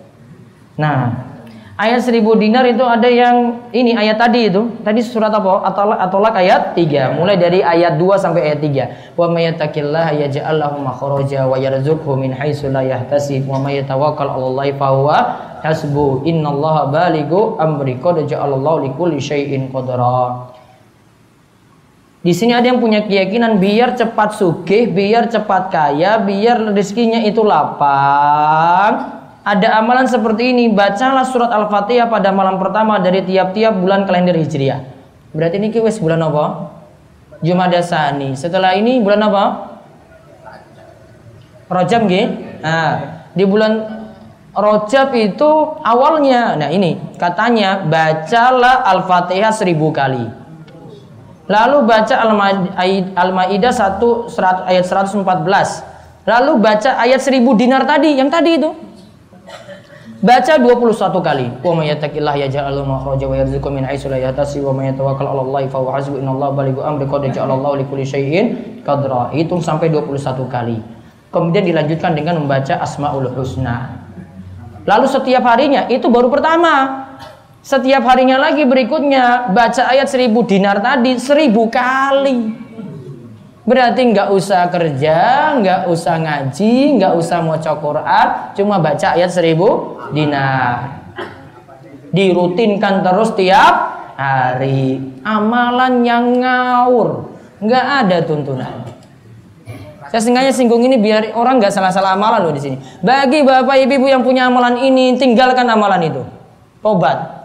Nah, 0.81 1.29
ayat 1.77 2.01
1000 2.01 2.25
dinar 2.41 2.65
itu 2.65 2.81
ada 2.81 3.07
yang 3.07 3.69
ini 3.77 3.93
ayat 3.93 4.17
tadi 4.17 4.49
itu. 4.49 4.83
Tadi 4.83 5.05
surat 5.05 5.31
apa? 5.31 5.69
Atolak, 5.69 5.99
atolak 6.01 6.35
ayat 6.41 6.73
3. 6.73 7.15
Mulai 7.15 7.37
dari 7.37 7.61
ayat 7.61 8.01
2 8.01 8.19
sampai 8.19 8.51
ayat 8.51 8.61
3. 8.65 9.15
Wa 9.15 9.29
may 9.31 9.53
yattaqillaha 9.53 10.17
yaj'al 10.17 10.59
lahu 10.59 10.81
makhraja 10.81 11.45
wa 11.45 11.61
yarzuqhu 11.61 12.19
min 12.19 12.35
haitsu 12.35 12.73
la 12.73 12.83
yahtasib 12.83 13.45
wa 13.45 13.63
may 13.63 13.79
yatawakkal 13.85 14.27
'alallahi 14.27 14.75
fa 14.75 14.89
huwa 14.91 15.17
hasbu. 15.63 16.27
Innallaha 16.27 16.91
balighu 16.91 17.61
amri 17.63 18.01
qad 18.03 18.27
ja'alallahu 18.27 18.91
likulli 18.91 19.23
syai'in 19.23 19.71
qadara. 19.71 20.57
Di 22.29 22.37
sini 22.37 22.53
ada 22.53 22.69
yang 22.69 22.77
punya 22.77 23.09
keyakinan 23.09 23.57
biar 23.57 23.97
cepat 23.97 24.37
sugih, 24.37 24.85
biar 24.93 25.33
cepat 25.33 25.73
kaya, 25.73 26.21
biar 26.21 26.77
rezekinya 26.77 27.25
itu 27.25 27.41
lapang. 27.41 29.17
Ada 29.49 29.81
amalan 29.81 30.05
seperti 30.05 30.53
ini, 30.53 30.69
bacalah 30.69 31.25
surat 31.25 31.49
Al-Fatihah 31.49 32.05
pada 32.13 32.29
malam 32.29 32.61
pertama 32.61 33.01
dari 33.01 33.25
tiap-tiap 33.25 33.81
bulan 33.81 34.05
kalender 34.05 34.37
Hijriah. 34.37 34.85
Berarti 35.33 35.57
ini 35.57 35.73
wis 35.81 35.97
bulan 35.97 36.21
apa? 36.21 36.69
Jumada 37.41 37.81
Sani. 37.81 38.37
Setelah 38.37 38.77
ini 38.77 39.01
bulan 39.01 39.25
apa? 39.25 39.45
Rajab 41.73 42.13
nggih. 42.13 42.27
Nah, 42.61 43.25
di 43.33 43.45
bulan 43.49 43.73
Rajab 44.53 45.17
itu 45.17 45.51
awalnya. 45.81 46.61
Nah, 46.61 46.69
ini 46.69 47.17
katanya 47.17 47.89
bacalah 47.89 48.85
Al-Fatihah 48.85 49.49
seribu 49.49 49.97
kali. 49.97 50.48
Lalu 51.49 51.89
baca 51.89 52.15
Al-Maidah 53.17 53.73
1 53.73 54.69
ayat 54.69 54.85
114. 54.85 55.25
Lalu 56.29 56.53
baca 56.61 56.91
ayat 57.01 57.25
1000 57.25 57.41
dinar 57.57 57.89
tadi, 57.89 58.21
yang 58.21 58.29
tadi 58.29 58.61
itu. 58.61 58.69
Baca 60.21 60.61
21 60.61 60.93
kali. 61.25 61.47
Wa 61.65 61.73
may 61.73 61.89
yattaqillah 61.89 62.37
yaj'al 62.37 62.75
lahu 62.75 62.85
makhraja 62.85 63.25
wa 63.25 63.39
yarzuqhu 63.39 63.71
min 63.73 63.87
haitsu 63.87 64.13
la 64.13 64.19
yahtasib 64.21 64.67
wa 64.67 64.77
may 64.77 64.93
yatawakkal 64.93 65.25
'ala 65.25 65.41
Allah 65.47 65.63
fa 65.73 65.79
huwa 65.79 65.95
hasbuh 65.95 66.19
innallaha 66.21 66.53
balighu 66.53 66.83
amri 66.85 67.07
qad 67.09 67.23
ja'alallahu 67.33 67.81
likulli 67.81 68.05
syai'in 68.05 68.47
qadra. 68.85 69.33
Hitung 69.33 69.65
sampai 69.65 69.89
21 69.89 70.21
kali. 70.53 70.77
Kemudian 71.33 71.65
dilanjutkan 71.65 72.13
dengan 72.19 72.45
membaca 72.45 72.77
Asmaul 72.77 73.31
Husna. 73.33 73.95
Lalu 74.85 75.07
setiap 75.09 75.47
harinya 75.49 75.89
itu 75.89 76.11
baru 76.13 76.29
pertama. 76.29 77.08
Setiap 77.63 78.03
harinya 78.07 78.39
lagi 78.39 78.65
berikutnya 78.65 79.53
baca 79.53 79.91
ayat 79.91 80.09
1000 80.09 80.31
dinar 80.47 80.81
tadi 80.81 81.19
1000 81.19 81.53
kali. 81.69 82.39
Berarti 83.69 84.01
nggak 84.01 84.33
usah 84.33 84.73
kerja, 84.73 85.19
nggak 85.61 85.93
usah 85.93 86.15
ngaji, 86.17 86.97
nggak 86.97 87.13
usah 87.21 87.45
mau 87.45 87.61
Quran, 87.61 88.27
cuma 88.57 88.81
baca 88.81 89.13
ayat 89.13 89.29
1000 89.29 90.17
dinar. 90.17 91.05
Dirutinkan 92.09 93.05
terus 93.05 93.37
tiap 93.37 93.75
hari. 94.17 95.21
Amalan 95.21 96.01
yang 96.01 96.41
ngawur, 96.41 97.29
nggak 97.61 97.87
ada 98.09 98.25
tuntunan. 98.25 98.89
Saya 100.09 100.25
sengaja 100.25 100.49
singgung 100.57 100.81
ini 100.81 100.97
biar 100.97 101.37
orang 101.37 101.61
nggak 101.61 101.69
salah-salah 101.69 102.17
amalan 102.17 102.49
loh 102.49 102.55
di 102.57 102.65
sini. 102.65 102.77
Bagi 103.05 103.45
bapak 103.45 103.77
ibu 103.85 104.09
yang 104.09 104.25
punya 104.25 104.49
amalan 104.49 104.81
ini, 104.81 105.13
tinggalkan 105.21 105.69
amalan 105.69 106.01
itu. 106.09 106.25
Tobat. 106.81 107.38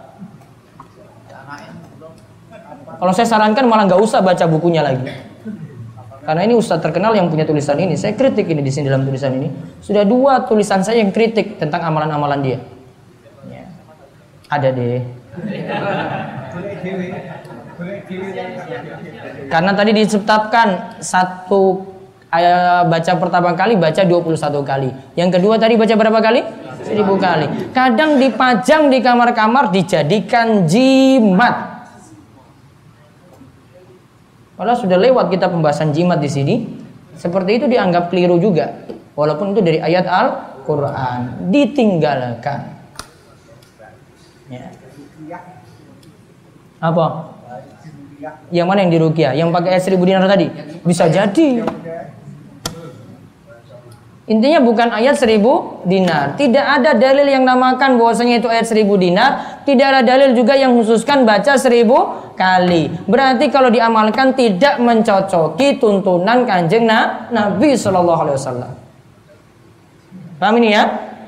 Kalau 3.00 3.12
saya 3.16 3.28
sarankan 3.28 3.66
malah 3.66 3.88
nggak 3.90 4.02
usah 4.02 4.20
baca 4.22 4.46
bukunya 4.46 4.84
lagi. 4.84 5.08
Karena 6.24 6.48
ini 6.48 6.56
ustadz 6.56 6.80
terkenal 6.80 7.12
yang 7.12 7.28
punya 7.28 7.44
tulisan 7.44 7.76
ini. 7.76 8.00
Saya 8.00 8.16
kritik 8.16 8.48
ini 8.48 8.64
di 8.64 8.72
sini 8.72 8.88
dalam 8.88 9.04
tulisan 9.04 9.36
ini. 9.36 9.52
Sudah 9.84 10.08
dua 10.08 10.48
tulisan 10.48 10.80
saya 10.80 11.04
yang 11.04 11.12
kritik 11.12 11.60
tentang 11.60 11.84
amalan-amalan 11.84 12.40
dia. 12.40 12.60
Ya. 13.52 13.68
Ada 14.48 14.72
deh. 14.72 15.04
Karena 19.52 19.72
tadi 19.76 19.92
ditetapkan 19.92 21.02
satu 21.04 21.92
ayat 22.32 22.88
baca 22.88 23.12
pertama 23.20 23.52
kali 23.54 23.76
baca 23.76 24.02
21 24.08 24.64
kali. 24.64 24.90
Yang 25.20 25.30
kedua 25.38 25.60
tadi 25.60 25.76
baca 25.76 25.94
berapa 25.94 26.20
kali? 26.24 26.42
1000 26.88 27.04
kali. 27.20 27.48
Kadang 27.76 28.16
dipajang 28.16 28.88
di 28.88 29.04
kamar-kamar 29.04 29.76
dijadikan 29.76 30.64
jimat. 30.64 31.73
Padahal 34.54 34.78
sudah 34.78 34.98
lewat 35.02 35.34
kita 35.34 35.50
pembahasan 35.50 35.92
jimat 35.94 36.22
di 36.22 36.30
sini. 36.30 36.56
Seperti 37.18 37.62
itu 37.62 37.66
dianggap 37.70 38.14
keliru 38.14 38.38
juga. 38.38 38.86
Walaupun 39.14 39.54
itu 39.54 39.62
dari 39.62 39.80
ayat 39.82 40.06
Al-Quran. 40.06 41.50
Ditinggalkan. 41.50 42.60
Ya. 44.50 44.70
Apa? 46.82 47.34
Yang 48.54 48.68
mana 48.70 48.80
yang 48.86 48.92
dirukia? 48.94 49.30
Yang 49.34 49.50
pakai 49.52 49.70
ayat 49.78 49.84
seribu 49.84 50.04
dinar 50.06 50.26
tadi? 50.30 50.48
Bisa 50.86 51.10
jadi. 51.10 51.66
Intinya 54.24 54.64
bukan 54.64 54.88
ayat 54.88 55.20
seribu 55.20 55.84
dinar. 55.84 56.40
Tidak 56.40 56.64
ada 56.64 56.96
dalil 56.96 57.28
yang 57.28 57.44
namakan 57.44 58.00
bahwasanya 58.00 58.40
itu 58.40 58.48
ayat 58.48 58.64
seribu 58.72 58.96
dinar. 58.96 59.60
Tidak 59.68 59.84
ada 59.84 60.00
dalil 60.00 60.32
juga 60.32 60.56
yang 60.56 60.72
khususkan 60.80 61.28
baca 61.28 61.60
seribu 61.60 62.32
kali. 62.40 62.88
Berarti 63.04 63.52
kalau 63.52 63.68
diamalkan 63.68 64.32
tidak 64.32 64.80
mencocoki 64.80 65.76
tuntunan 65.76 66.48
kanjeng 66.48 66.88
Nabi 66.88 67.76
Shallallahu 67.76 68.22
Alaihi 68.24 68.38
Wasallam. 68.40 68.72
Paham 70.40 70.56
ini 70.64 70.72
ya? 70.72 70.84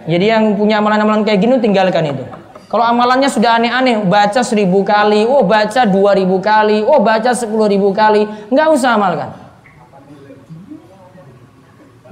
Jadi 0.08 0.26
yang 0.32 0.56
punya 0.56 0.80
amalan-amalan 0.80 1.28
kayak 1.28 1.44
gini 1.44 1.60
tinggalkan 1.60 2.16
itu. 2.16 2.24
Kalau 2.72 2.82
amalannya 2.82 3.28
sudah 3.28 3.60
aneh-aneh, 3.60 4.08
baca 4.08 4.40
seribu 4.40 4.88
kali, 4.88 5.28
oh 5.28 5.44
baca 5.44 5.84
dua 5.84 6.16
ribu 6.16 6.40
kali, 6.40 6.80
oh 6.80 7.04
baca 7.04 7.36
sepuluh 7.36 7.68
ribu 7.68 7.92
kali, 7.92 8.24
nggak 8.50 8.68
usah 8.72 8.96
amalkan. 8.98 9.45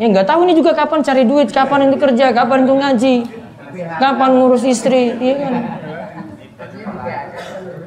Ya 0.01 0.09
nggak 0.09 0.25
tahu 0.25 0.49
ini 0.49 0.57
juga 0.57 0.73
kapan 0.73 1.05
cari 1.05 1.21
duit, 1.21 1.53
kapan 1.53 1.85
ini 1.85 2.01
kerja, 2.01 2.33
kapan 2.33 2.65
itu 2.65 2.73
ngaji, 2.73 3.15
kapan 4.01 4.29
ngurus 4.41 4.65
istri, 4.65 5.13
iya 5.21 5.35
kan? 5.37 5.53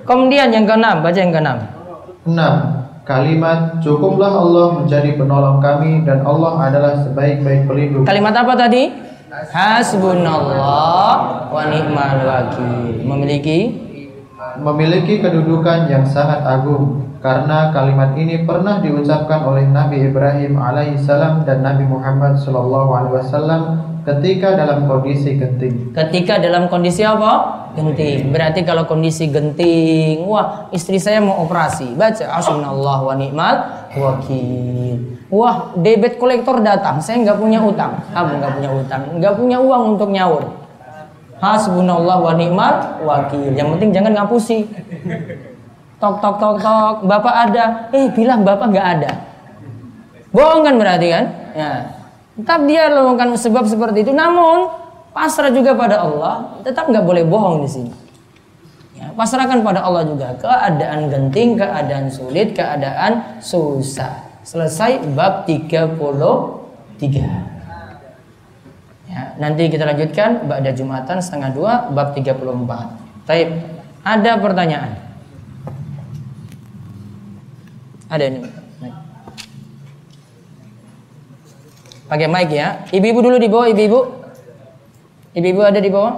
Kemudian 0.07 0.55
yang 0.55 0.71
keenam, 0.71 1.03
baca 1.03 1.19
yang 1.19 1.35
keenam. 1.35 1.59
Enam, 2.23 2.55
kalimat 3.03 3.83
cukuplah 3.83 4.39
Allah 4.39 4.79
menjadi 4.79 5.19
penolong 5.19 5.59
kami 5.59 6.07
dan 6.07 6.23
Allah 6.23 6.63
adalah 6.63 6.95
sebaik-baik 7.03 7.67
pelindung. 7.67 8.07
Kalimat 8.07 8.39
apa 8.39 8.55
tadi? 8.55 8.95
Hasbunallah 9.51 11.11
wa 11.51 11.63
ni'mal 11.67 12.23
wakil. 12.23 13.03
Memiliki 13.03 13.83
Memiliki 14.57 15.21
kedudukan 15.21 15.91
yang 15.91 16.07
sangat 16.07 16.41
agung 16.47 17.06
karena 17.25 17.73
kalimat 17.73 18.13
ini 18.15 18.45
pernah 18.45 18.79
diucapkan 18.85 19.45
oleh 19.49 19.65
Nabi 19.67 20.09
Ibrahim 20.09 20.61
alaihissalam 20.61 21.49
dan 21.49 21.65
Nabi 21.65 21.89
Muhammad 21.89 22.37
sallallahu 22.39 22.91
alaihi 22.93 23.15
wasallam 23.19 23.63
ketika 24.07 24.55
dalam 24.55 24.87
kondisi 24.87 25.35
genting. 25.35 25.91
ketika 25.91 26.39
dalam 26.39 26.71
kondisi 26.71 27.03
apa? 27.03 27.67
Genting. 27.75 28.33
Berarti 28.33 28.65
kalau 28.65 28.89
kondisi 28.89 29.29
genting, 29.29 30.25
wah 30.25 30.71
istri 30.73 30.97
saya 30.97 31.21
mau 31.21 31.45
operasi. 31.45 31.93
Baca 31.93 32.25
hasbunallah 32.25 32.99
wa 33.05 33.15
ni'mal 33.19 33.57
wakil. 33.93 34.97
Wah 35.29 35.75
debit 35.77 36.17
kolektor 36.23 36.63
datang, 36.63 37.03
saya 37.03 37.21
nggak 37.27 37.37
punya 37.37 37.61
utang. 37.61 37.99
Kamu 38.15 38.33
nggak 38.41 38.53
punya 38.57 38.71
utang, 38.71 39.03
nggak 39.19 39.35
punya 39.35 39.59
uang 39.61 39.83
untuk 39.99 40.09
nyaur. 40.15 40.45
Hasbunallah 41.37 42.17
wa 42.23 42.33
ni'mal 42.39 42.75
wakil. 43.05 43.53
Yang 43.53 43.69
penting 43.77 43.91
jangan 43.93 44.13
ngapusi. 44.23 44.59
Tok 45.97 46.21
tok 46.21 46.37
tok 46.37 46.57
tok, 46.61 46.95
bapak 47.09 47.35
ada. 47.49 47.65
Eh 47.97 48.13
bilang 48.13 48.45
bapak 48.45 48.69
nggak 48.69 48.89
ada. 49.01 49.13
Bohong 50.29 50.61
kan 50.69 50.77
berarti 50.77 51.09
kan? 51.09 51.25
Ya. 51.57 51.73
Tetap 52.37 52.69
dia 52.69 52.93
melakukan 52.93 53.33
sebab 53.41 53.65
seperti 53.65 54.05
itu. 54.05 54.13
Namun 54.13 54.69
pasrah 55.17 55.49
juga 55.49 55.73
pada 55.73 56.05
Allah. 56.05 56.61
Tetap 56.61 56.93
nggak 56.93 57.01
boleh 57.01 57.25
bohong 57.25 57.65
di 57.65 57.69
sini. 57.73 57.93
Ya, 58.97 59.09
pasrahkan 59.17 59.65
pada 59.65 59.81
Allah 59.85 60.05
juga. 60.05 60.37
Keadaan 60.37 61.09
genting, 61.09 61.57
keadaan 61.57 62.13
sulit, 62.13 62.53
keadaan 62.53 63.41
susah. 63.41 64.29
Selesai 64.45 65.01
bab 65.17 65.49
33. 65.49 67.01
Ya, 69.09 69.33
nanti 69.41 69.73
kita 69.73 69.89
lanjutkan 69.89 70.45
Ba'da 70.45 70.77
Jumatan 70.77 71.25
setengah 71.25 71.51
dua 71.57 71.89
bab 71.89 72.13
34. 72.13 73.25
Taib. 73.25 73.49
Ada 74.05 74.39
pertanyaan? 74.39 75.06
Ada 78.07 78.25
ini. 78.31 78.41
Pakai 82.07 82.31
mic 82.31 82.55
ya. 82.55 82.87
Ibu-ibu 82.95 83.19
dulu 83.19 83.37
di 83.43 83.49
bawah, 83.51 83.67
ibu-ibu. 83.67 84.01
Ibu-ibu 85.35 85.61
ada 85.67 85.81
di 85.83 85.91
bawah? 85.91 86.15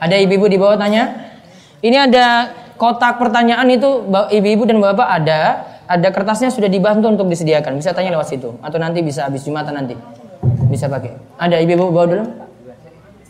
Ada 0.00 0.16
ibu-ibu 0.16 0.48
di 0.48 0.56
bawah 0.60 0.76
tanya? 0.76 1.32
Ini 1.80 2.08
ada 2.08 2.52
kotak 2.76 3.16
pertanyaan 3.20 3.68
itu 3.72 4.08
ibu-ibu 4.32 4.68
dan 4.68 4.80
bapak 4.80 5.08
ada, 5.08 5.40
ada 5.88 6.08
kertasnya 6.12 6.52
sudah 6.52 6.68
dibantu 6.68 7.08
untuk 7.08 7.28
disediakan. 7.28 7.76
Bisa 7.80 7.96
tanya 7.96 8.12
lewat 8.12 8.28
situ 8.28 8.56
atau 8.60 8.76
nanti 8.80 9.00
bisa 9.00 9.24
habis 9.24 9.44
Jumatan 9.44 9.72
nanti. 9.76 9.96
Bisa 10.68 10.88
pakai. 10.88 11.16
Ada 11.40 11.60
ibu-ibu 11.64 11.92
bawa 11.92 12.06
dulu? 12.08 12.24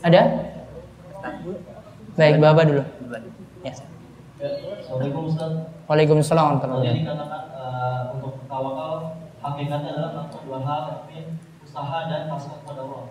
Ada? 0.03 0.23
Baik, 2.21 2.37
bapak 2.37 2.65
dulu. 2.69 2.85
Ya. 3.65 3.73
Ustaz. 3.73 5.53
Waalaikumsalam 5.89 6.61
warahmatullahi 6.61 6.85
Jadi 6.85 7.01
wabarakatuh. 7.01 7.17
katakan 7.17 7.43
eh, 7.57 8.01
untuk 8.13 8.35
tawakal 8.45 8.93
hakikatnya 9.41 9.91
adalah 9.97 10.11
melakukan 10.13 10.41
dua 10.45 10.59
hal 10.61 10.81
yakni 10.93 11.19
usaha 11.65 11.99
dan 12.13 12.29
pasrah 12.29 12.57
kepada 12.61 12.81
Allah. 12.85 13.05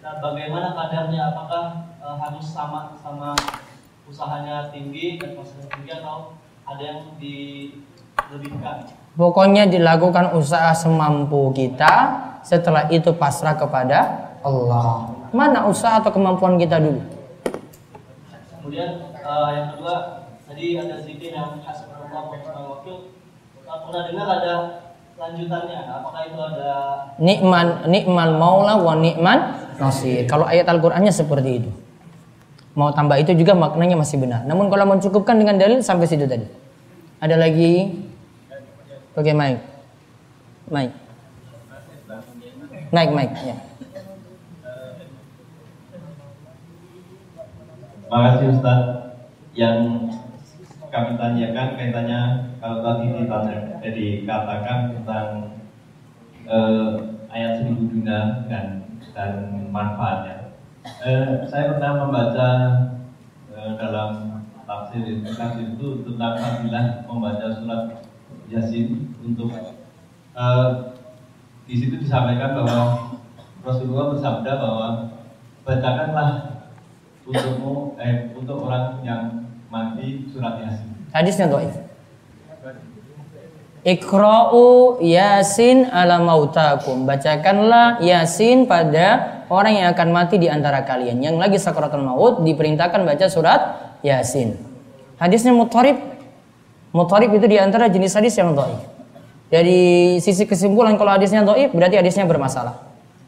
Nah, 0.00 0.14
bagaimana 0.24 0.68
kadarnya? 0.72 1.20
Apakah 1.36 1.64
eh, 2.00 2.16
harus 2.24 2.46
sama 2.48 2.96
sama 3.04 3.36
usahanya 4.08 4.72
tinggi 4.72 5.20
dan 5.20 5.36
pasrahnya 5.36 5.68
tinggi 5.68 5.92
atau 6.00 6.32
ada 6.64 6.80
yang 6.80 7.00
dilebihkan? 7.20 8.76
Pokoknya 9.14 9.68
dilakukan 9.68 10.32
usaha 10.40 10.72
semampu 10.72 11.52
kita, 11.52 11.92
setelah 12.40 12.88
itu 12.88 13.12
pasrah 13.12 13.60
kepada 13.60 14.32
Allah. 14.40 15.12
Mana 15.36 15.68
usaha 15.68 16.00
atau 16.00 16.08
kemampuan 16.08 16.56
kita 16.56 16.80
dulu? 16.80 17.23
Kemudian 18.64 19.12
eh, 19.12 19.48
yang 19.52 19.76
kedua 19.76 20.24
tadi 20.48 20.80
ada 20.80 20.96
zikir 21.04 21.36
yang 21.36 21.60
hasbunallah 21.60 22.22
wa 22.32 22.32
ni'mal 22.40 22.64
wakil. 22.72 23.12
Eh, 23.60 23.78
pernah 23.84 24.02
dengar 24.08 24.26
ada 24.40 24.54
lanjutannya? 25.20 25.80
Apakah 25.84 26.20
itu 26.24 26.38
ada 26.40 26.68
Nikman 27.20 27.68
nikmal 27.92 28.40
maula 28.40 28.80
wa 28.80 28.96
nikman 28.96 29.52
nasir. 29.76 30.24
Kalau 30.24 30.48
ayat 30.48 30.64
Al-Qur'annya 30.64 31.12
seperti 31.12 31.60
itu. 31.60 31.70
Mau 32.72 32.88
tambah 32.88 33.20
itu 33.20 33.36
juga 33.36 33.52
maknanya 33.52 34.00
masih 34.00 34.16
benar. 34.16 34.48
Namun 34.48 34.72
kalau 34.72 34.88
mencukupkan 34.88 35.36
dengan 35.36 35.60
dalil 35.60 35.84
sampai 35.84 36.08
situ 36.08 36.24
tadi. 36.24 36.48
Ada 37.20 37.36
lagi 37.36 38.00
Oke, 39.14 39.30
mic. 39.30 39.60
Mic. 40.72 40.90
Mic, 42.90 43.08
mic, 43.12 43.30
ya. 43.44 43.56
Makasih 48.14 48.54
Ustaz 48.54 49.10
yang 49.58 50.06
kami 50.86 51.18
tanyakan 51.18 51.74
kaitannya 51.74 52.46
kalau 52.62 52.78
tadi 52.78 53.10
ditanya, 53.10 53.82
eh, 53.82 53.90
dikatakan 53.90 54.94
tentang 54.94 55.58
eh, 56.46 56.94
ayat 57.26 57.58
seribu 57.58 57.90
dinar 57.90 58.46
dan 58.46 58.86
dan 59.10 59.66
manfaatnya. 59.74 60.54
Eh, 60.86 61.42
saya 61.50 61.74
pernah 61.74 62.06
membaca 62.06 62.50
eh, 63.50 63.70
dalam 63.82 64.46
tafsir 64.62 65.18
tafsir 65.34 65.74
itu 65.74 66.06
tentang 66.06 66.38
fadilah 66.38 67.02
membaca 67.10 67.50
surat 67.50 67.98
Yasin 68.46 69.10
untuk 69.26 69.50
eh, 70.38 70.70
di 71.66 71.74
situ 71.74 71.98
disampaikan 71.98 72.62
bahwa 72.62 73.10
Rasulullah 73.66 74.14
bersabda 74.14 74.52
bahwa 74.62 74.86
bacakanlah 75.66 76.53
untukmu 77.24 77.96
eh 77.96 78.32
untuk 78.36 78.68
orang 78.68 79.00
yang 79.00 79.48
mati 79.72 80.28
surat 80.30 80.60
yasin. 80.60 80.88
Hadisnya 81.10 81.46
dhaif. 81.48 81.74
Iqra'u 83.84 84.96
Yasin 85.04 85.92
ala 85.92 86.16
mautakum. 86.24 87.04
Bacakanlah 87.04 88.00
Yasin 88.00 88.64
pada 88.64 89.44
orang 89.52 89.76
yang 89.76 89.86
akan 89.92 90.08
mati 90.08 90.40
di 90.40 90.48
antara 90.48 90.88
kalian. 90.88 91.20
Yang 91.20 91.36
lagi 91.36 91.58
sakaratul 91.60 92.00
maut 92.00 92.40
diperintahkan 92.40 93.04
baca 93.04 93.26
surat 93.28 93.60
Yasin. 94.00 94.56
Hadisnya 95.20 95.52
mutarib. 95.52 96.00
Mutarib 96.96 97.36
itu 97.36 97.44
di 97.44 97.60
antara 97.60 97.92
jenis 97.92 98.16
hadis 98.16 98.32
yang 98.40 98.56
dhaif. 98.56 98.80
Dari 99.52 100.16
sisi 100.24 100.48
kesimpulan 100.48 100.96
kalau 100.96 101.12
hadisnya 101.12 101.44
dhaif 101.44 101.76
berarti 101.76 102.00
hadisnya 102.00 102.24
bermasalah. 102.24 102.80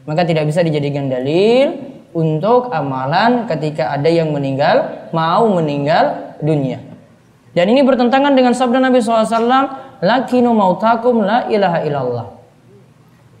Maka 0.09 0.25
tidak 0.25 0.49
bisa 0.49 0.65
dijadikan 0.65 1.05
dalil 1.05 1.96
untuk 2.17 2.73
amalan 2.73 3.45
ketika 3.45 3.93
ada 3.93 4.09
yang 4.09 4.33
meninggal 4.33 5.05
mau 5.13 5.45
meninggal 5.53 6.33
dunia. 6.41 6.81
Dan 7.53 7.69
ini 7.69 7.85
bertentangan 7.85 8.33
dengan 8.33 8.57
sabda 8.57 8.81
Nabi 8.81 8.97
SAW, 8.97 10.01
Lakinu 10.01 10.53
mautakum 10.53 11.21
la 11.21 11.45
ilaha 11.49 11.81
illallah. 11.85 12.27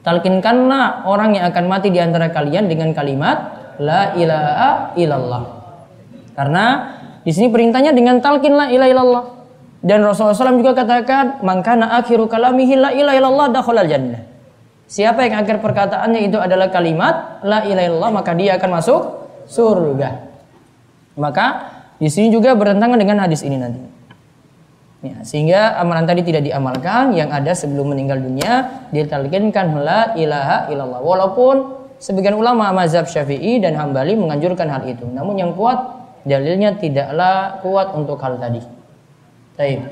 Talkinkanlah 0.05 1.09
orang 1.09 1.37
yang 1.37 1.45
akan 1.49 1.65
mati 1.69 1.89
di 1.89 2.01
antara 2.01 2.29
kalian 2.29 2.69
dengan 2.69 2.93
kalimat 2.93 3.37
la 3.81 4.13
ilaha 4.17 4.93
illallah. 4.97 5.43
Karena 6.33 6.65
di 7.21 7.29
sini 7.33 7.49
perintahnya 7.49 7.93
dengan 7.93 8.21
talkin 8.21 8.57
la 8.57 8.69
ilaha 8.69 8.89
illallah. 8.89 9.25
Dan 9.77 10.01
Rasulullah 10.01 10.33
SAW 10.33 10.57
juga 10.57 10.73
katakan, 10.73 11.45
"Man 11.45 11.61
kana 11.61 12.01
akhiru 12.01 12.25
kalamihi 12.25 12.73
la 12.73 12.89
ilaha 12.93 13.15
illallah 13.21 13.47
dakhalal 13.53 13.85
jannah." 13.85 14.36
Siapa 14.87 15.27
yang 15.27 15.43
akhir 15.43 15.59
perkataannya 15.59 16.31
itu 16.31 16.39
adalah 16.39 16.71
kalimat 16.71 17.43
la 17.43 17.67
ilaha 17.67 17.85
illallah 17.91 18.11
maka 18.23 18.31
dia 18.31 18.55
akan 18.55 18.69
masuk 18.71 19.01
surga. 19.51 20.09
Maka 21.19 21.45
di 21.99 22.07
sini 22.07 22.31
juga 22.31 22.55
bertentangan 22.55 22.95
dengan 22.95 23.19
hadis 23.25 23.43
ini 23.43 23.57
nanti. 23.59 23.81
Ya, 25.05 25.21
sehingga 25.21 25.77
amalan 25.77 26.09
tadi 26.09 26.25
tidak 26.25 26.41
diamalkan, 26.49 27.13
yang 27.13 27.29
ada 27.29 27.53
sebelum 27.53 27.93
meninggal 27.93 28.17
dunia 28.17 28.85
ditalkinkan 28.89 29.77
la 29.85 30.17
ilaha 30.17 30.73
illallah. 30.73 31.01
Walaupun 31.05 31.55
sebagian 32.01 32.33
ulama 32.33 32.73
mazhab 32.73 33.05
Syafi'i 33.05 33.61
dan 33.61 33.77
Hambali 33.77 34.17
menganjurkan 34.17 34.65
hal 34.69 34.89
itu. 34.89 35.05
Namun 35.05 35.37
yang 35.37 35.51
kuat 35.53 35.77
dalilnya 36.25 36.77
tidaklah 36.77 37.61
kuat 37.61 37.93
untuk 37.93 38.17
hal 38.21 38.41
tadi. 38.41 38.61
Baik. 39.57 39.85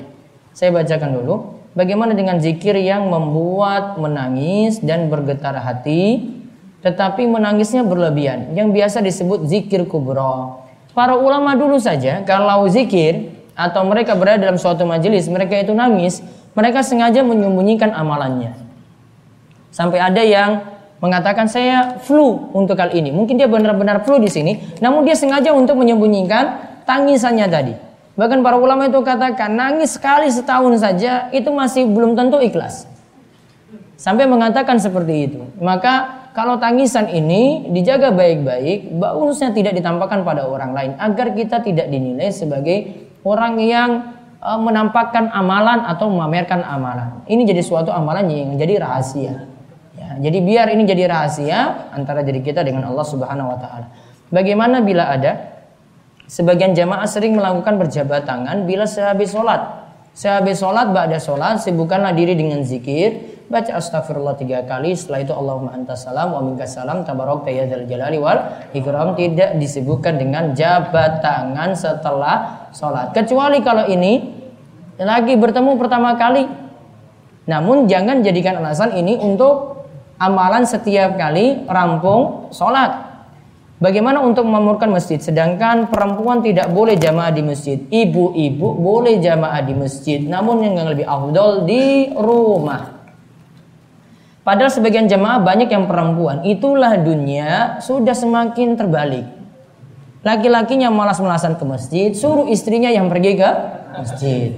Saya 0.54 0.70
bacakan 0.74 1.10
dulu. 1.22 1.55
Bagaimana 1.76 2.16
dengan 2.16 2.40
zikir 2.40 2.72
yang 2.80 3.12
membuat 3.12 4.00
menangis 4.00 4.80
dan 4.80 5.12
bergetar 5.12 5.52
hati 5.60 6.32
tetapi 6.80 7.28
menangisnya 7.28 7.84
berlebihan 7.84 8.56
yang 8.56 8.72
biasa 8.72 9.04
disebut 9.04 9.44
zikir 9.44 9.84
kubro. 9.84 10.64
Para 10.96 11.18
ulama 11.18 11.52
dulu 11.52 11.76
saja 11.76 12.24
kalau 12.24 12.64
zikir 12.70 13.28
atau 13.52 13.84
mereka 13.84 14.16
berada 14.16 14.40
dalam 14.40 14.56
suatu 14.56 14.88
majelis, 14.88 15.28
mereka 15.28 15.56
itu 15.56 15.76
nangis, 15.76 16.24
mereka 16.56 16.80
sengaja 16.80 17.20
menyembunyikan 17.20 17.92
amalannya. 17.92 18.56
Sampai 19.68 20.00
ada 20.00 20.24
yang 20.24 20.64
mengatakan 21.04 21.44
saya 21.48 22.00
flu 22.00 22.48
untuk 22.56 22.80
kali 22.80 23.04
ini. 23.04 23.12
Mungkin 23.12 23.36
dia 23.36 23.48
benar-benar 23.48 24.04
flu 24.08 24.16
di 24.16 24.32
sini, 24.32 24.80
namun 24.80 25.04
dia 25.04 25.12
sengaja 25.12 25.52
untuk 25.52 25.76
menyembunyikan 25.76 26.56
tangisannya 26.88 27.46
tadi. 27.48 27.74
Bahkan 28.16 28.40
para 28.40 28.56
ulama 28.56 28.88
itu 28.88 28.96
katakan 29.04 29.52
nangis 29.52 30.00
sekali 30.00 30.32
setahun 30.32 30.80
saja 30.80 31.28
itu 31.36 31.52
masih 31.52 31.84
belum 31.84 32.16
tentu 32.16 32.40
ikhlas. 32.40 32.88
Sampai 34.00 34.24
mengatakan 34.24 34.80
seperti 34.80 35.14
itu. 35.28 35.40
Maka 35.60 36.28
kalau 36.32 36.56
tangisan 36.56 37.08
ini 37.12 37.68
dijaga 37.72 38.12
baik-baik, 38.12 38.92
bagusnya 38.96 39.52
tidak 39.52 39.76
ditampakkan 39.76 40.24
pada 40.24 40.48
orang 40.48 40.72
lain 40.72 40.92
agar 41.00 41.32
kita 41.32 41.64
tidak 41.64 41.88
dinilai 41.88 42.28
sebagai 42.32 43.08
orang 43.24 43.56
yang 43.60 44.16
uh, 44.40 44.60
menampakkan 44.60 45.32
amalan 45.32 45.84
atau 45.88 46.12
memamerkan 46.12 46.60
amalan. 46.60 47.24
Ini 47.24 47.40
jadi 47.44 47.64
suatu 47.64 47.88
amalan 47.88 48.28
yang 48.28 48.56
jadi 48.56 48.80
rahasia. 48.80 49.48
Ya, 49.96 50.08
jadi 50.28 50.38
biar 50.44 50.66
ini 50.76 50.84
jadi 50.84 51.08
rahasia 51.08 51.88
antara 51.96 52.20
diri 52.20 52.44
kita 52.44 52.60
dengan 52.60 52.84
Allah 52.88 53.06
Subhanahu 53.08 53.56
wa 53.56 53.58
taala. 53.60 53.86
Bagaimana 54.28 54.84
bila 54.84 55.08
ada 55.08 55.55
sebagian 56.26 56.74
jamaah 56.74 57.06
sering 57.06 57.38
melakukan 57.38 57.78
berjabat 57.78 58.26
tangan 58.26 58.66
bila 58.66 58.86
sehabis 58.86 59.34
sholat. 59.34 59.86
Sehabis 60.16 60.64
sholat, 60.64 60.96
ba'da 60.96 61.20
sholat, 61.20 61.60
sibukkanlah 61.60 62.16
diri 62.16 62.32
dengan 62.32 62.64
zikir, 62.64 63.36
baca 63.52 63.76
astagfirullah 63.76 64.34
tiga 64.34 64.64
kali 64.64 64.96
setelah 64.96 65.20
itu 65.22 65.32
Allahumma 65.36 65.76
antas 65.76 66.08
salam 66.08 66.32
wa 66.32 66.40
minkas 66.40 66.74
salam 66.74 67.04
tabarok 67.04 67.44
tayyadal 67.46 67.84
jalali 67.84 68.18
wal 68.18 68.40
ikram. 68.72 69.12
Tidak 69.12 69.60
disebutkan 69.60 70.16
dengan 70.16 70.56
jabat 70.56 71.20
tangan 71.20 71.76
setelah 71.76 72.68
sholat. 72.72 73.12
Kecuali 73.12 73.60
kalau 73.60 73.86
ini 73.86 74.34
lagi 74.96 75.36
bertemu 75.36 75.76
pertama 75.76 76.16
kali. 76.16 76.48
Namun 77.46 77.86
jangan 77.86 78.26
jadikan 78.26 78.58
alasan 78.58 78.96
ini 78.98 79.20
untuk 79.22 79.84
amalan 80.18 80.66
setiap 80.66 81.14
kali 81.14 81.68
rampung 81.68 82.50
sholat 82.50 83.05
Bagaimana 83.76 84.24
untuk 84.24 84.48
memamurkan 84.48 84.88
masjid? 84.88 85.20
Sedangkan 85.20 85.92
perempuan 85.92 86.40
tidak 86.40 86.72
boleh 86.72 86.96
jamaah 86.96 87.28
di 87.28 87.44
masjid. 87.44 87.76
Ibu-ibu 87.76 88.72
boleh 88.72 89.20
jamaah 89.20 89.60
di 89.60 89.76
masjid. 89.76 90.24
Namun 90.24 90.64
yang 90.64 90.80
lebih 90.88 91.04
afdol 91.04 91.68
di 91.68 92.08
rumah. 92.16 92.96
Padahal 94.40 94.72
sebagian 94.72 95.04
jemaah 95.04 95.44
banyak 95.44 95.68
yang 95.68 95.84
perempuan. 95.84 96.40
Itulah 96.48 96.96
dunia 96.96 97.76
sudah 97.84 98.16
semakin 98.16 98.80
terbalik. 98.80 99.28
Laki-lakinya 100.24 100.88
malas-malasan 100.88 101.60
ke 101.60 101.64
masjid, 101.68 102.10
suruh 102.16 102.48
istrinya 102.48 102.88
yang 102.88 103.12
pergi 103.12 103.36
ke 103.36 103.50
masjid. 103.92 104.56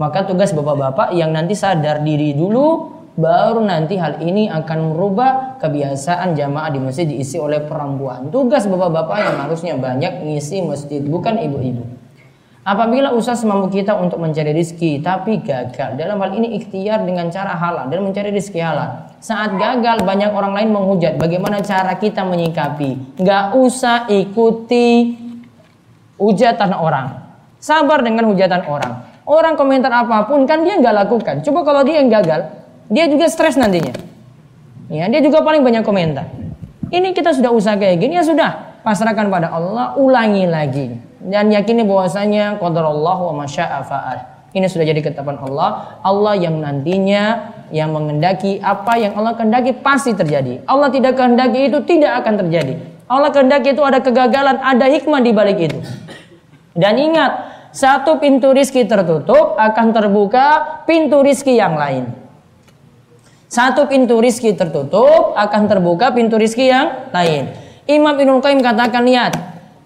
Maka 0.00 0.24
tugas 0.24 0.56
bapak-bapak 0.56 1.12
yang 1.12 1.28
nanti 1.30 1.52
sadar 1.52 2.00
diri 2.00 2.32
dulu, 2.32 2.95
baru 3.16 3.64
nanti 3.64 3.96
hal 3.96 4.20
ini 4.20 4.46
akan 4.52 4.92
merubah 4.92 5.56
kebiasaan 5.58 6.36
jamaah 6.36 6.68
di 6.68 6.78
masjid 6.78 7.08
diisi 7.08 7.40
oleh 7.40 7.64
perempuan. 7.64 8.28
Tugas 8.28 8.68
bapak-bapak 8.68 9.18
yang 9.24 9.36
harusnya 9.40 9.74
banyak 9.80 10.22
ngisi 10.22 10.60
masjid, 10.62 11.00
bukan 11.00 11.40
ibu-ibu. 11.40 11.84
Apabila 12.66 13.14
usaha 13.14 13.38
semampu 13.38 13.70
kita 13.70 13.94
untuk 13.94 14.18
mencari 14.18 14.50
rizki 14.50 14.98
tapi 14.98 15.38
gagal 15.38 15.94
dalam 15.94 16.18
hal 16.18 16.34
ini 16.34 16.58
ikhtiar 16.58 17.06
dengan 17.06 17.30
cara 17.30 17.54
halal 17.54 17.86
dan 17.86 18.02
mencari 18.02 18.34
rizki 18.34 18.58
halal. 18.58 19.06
Saat 19.22 19.54
gagal 19.54 20.02
banyak 20.02 20.34
orang 20.34 20.50
lain 20.50 20.74
menghujat. 20.74 21.14
Bagaimana 21.14 21.62
cara 21.62 21.94
kita 21.94 22.26
menyikapi? 22.26 23.22
Gak 23.22 23.54
usah 23.54 24.10
ikuti 24.10 25.14
hujatan 26.18 26.74
orang. 26.74 27.22
Sabar 27.62 28.02
dengan 28.02 28.34
hujatan 28.34 28.66
orang. 28.66 29.14
Orang 29.22 29.54
komentar 29.54 29.94
apa 29.94 30.26
pun 30.26 30.42
kan 30.42 30.66
dia 30.66 30.74
nggak 30.74 31.06
lakukan. 31.06 31.46
Coba 31.46 31.62
kalau 31.62 31.86
dia 31.86 32.02
yang 32.02 32.10
gagal, 32.10 32.50
dia 32.86 33.10
juga 33.10 33.26
stres 33.26 33.58
nantinya. 33.58 33.94
Ya, 34.86 35.10
dia 35.10 35.18
juga 35.18 35.42
paling 35.42 35.66
banyak 35.66 35.82
komentar. 35.82 36.30
Ini 36.86 37.10
kita 37.10 37.34
sudah 37.34 37.50
usaha 37.50 37.74
kayak 37.74 37.98
gini 37.98 38.14
ya 38.14 38.22
sudah 38.22 38.80
pasrahkan 38.86 39.26
pada 39.26 39.50
Allah, 39.50 39.98
ulangi 39.98 40.46
lagi 40.46 40.94
dan 41.26 41.50
yakini 41.50 41.82
bahwasanya 41.82 42.62
Allah 42.62 43.18
wa 43.18 43.34
masya'a 43.42 43.82
fa'al. 43.82 44.18
Ini 44.54 44.70
sudah 44.70 44.86
jadi 44.88 45.02
ketetapan 45.02 45.36
Allah. 45.42 46.00
Allah 46.00 46.38
yang 46.38 46.62
nantinya 46.62 47.52
yang 47.74 47.92
mengendaki 47.92 48.62
apa 48.62 48.96
yang 48.96 49.18
Allah 49.18 49.34
kehendaki 49.34 49.74
pasti 49.82 50.14
terjadi. 50.14 50.62
Allah 50.64 50.88
tidak 50.88 51.18
kehendaki 51.18 51.68
itu 51.68 51.82
tidak 51.84 52.24
akan 52.24 52.46
terjadi. 52.46 52.74
Allah 53.10 53.30
kehendaki 53.34 53.74
itu 53.74 53.82
ada 53.82 53.98
kegagalan, 54.00 54.56
ada 54.62 54.86
hikmah 54.86 55.20
di 55.20 55.30
balik 55.34 55.58
itu. 55.60 55.78
Dan 56.72 56.96
ingat, 56.96 57.32
satu 57.74 58.16
pintu 58.16 58.56
rizki 58.56 58.88
tertutup 58.88 59.60
akan 59.60 59.86
terbuka 59.92 60.80
pintu 60.88 61.20
rizki 61.20 61.58
yang 61.60 61.76
lain. 61.76 62.25
Satu 63.46 63.86
pintu 63.86 64.18
rizki 64.18 64.50
tertutup 64.58 65.38
akan 65.38 65.70
terbuka 65.70 66.10
pintu 66.10 66.34
rizki 66.34 66.66
yang 66.66 67.10
lain. 67.14 67.54
Imam 67.86 68.18
Ibnu 68.18 68.42
Qayyim 68.42 68.58
katakan 68.58 69.06
lihat, 69.06 69.38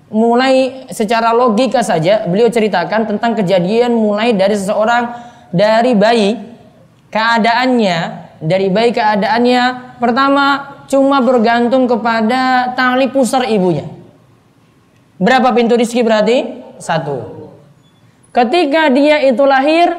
mulai 0.09 0.89
secara 0.89 1.37
logika 1.37 1.85
saja 1.85 2.25
beliau 2.25 2.49
ceritakan 2.49 3.05
tentang 3.05 3.37
kejadian 3.37 3.93
mulai 3.93 4.33
dari 4.33 4.57
seseorang 4.57 5.13
dari 5.53 5.93
bayi 5.93 6.41
keadaannya 7.13 7.99
dari 8.41 8.73
bayi 8.73 8.91
keadaannya 8.91 9.63
pertama 10.01 10.81
cuma 10.89 11.21
bergantung 11.21 11.85
kepada 11.85 12.73
tali 12.73 13.07
pusar 13.13 13.45
ibunya. 13.47 13.87
Berapa 15.21 15.53
pintu 15.53 15.77
rizki 15.77 16.01
berarti? 16.01 16.65
Satu. 16.81 17.53
Ketika 18.33 18.89
dia 18.89 19.21
itu 19.21 19.45
lahir 19.45 19.95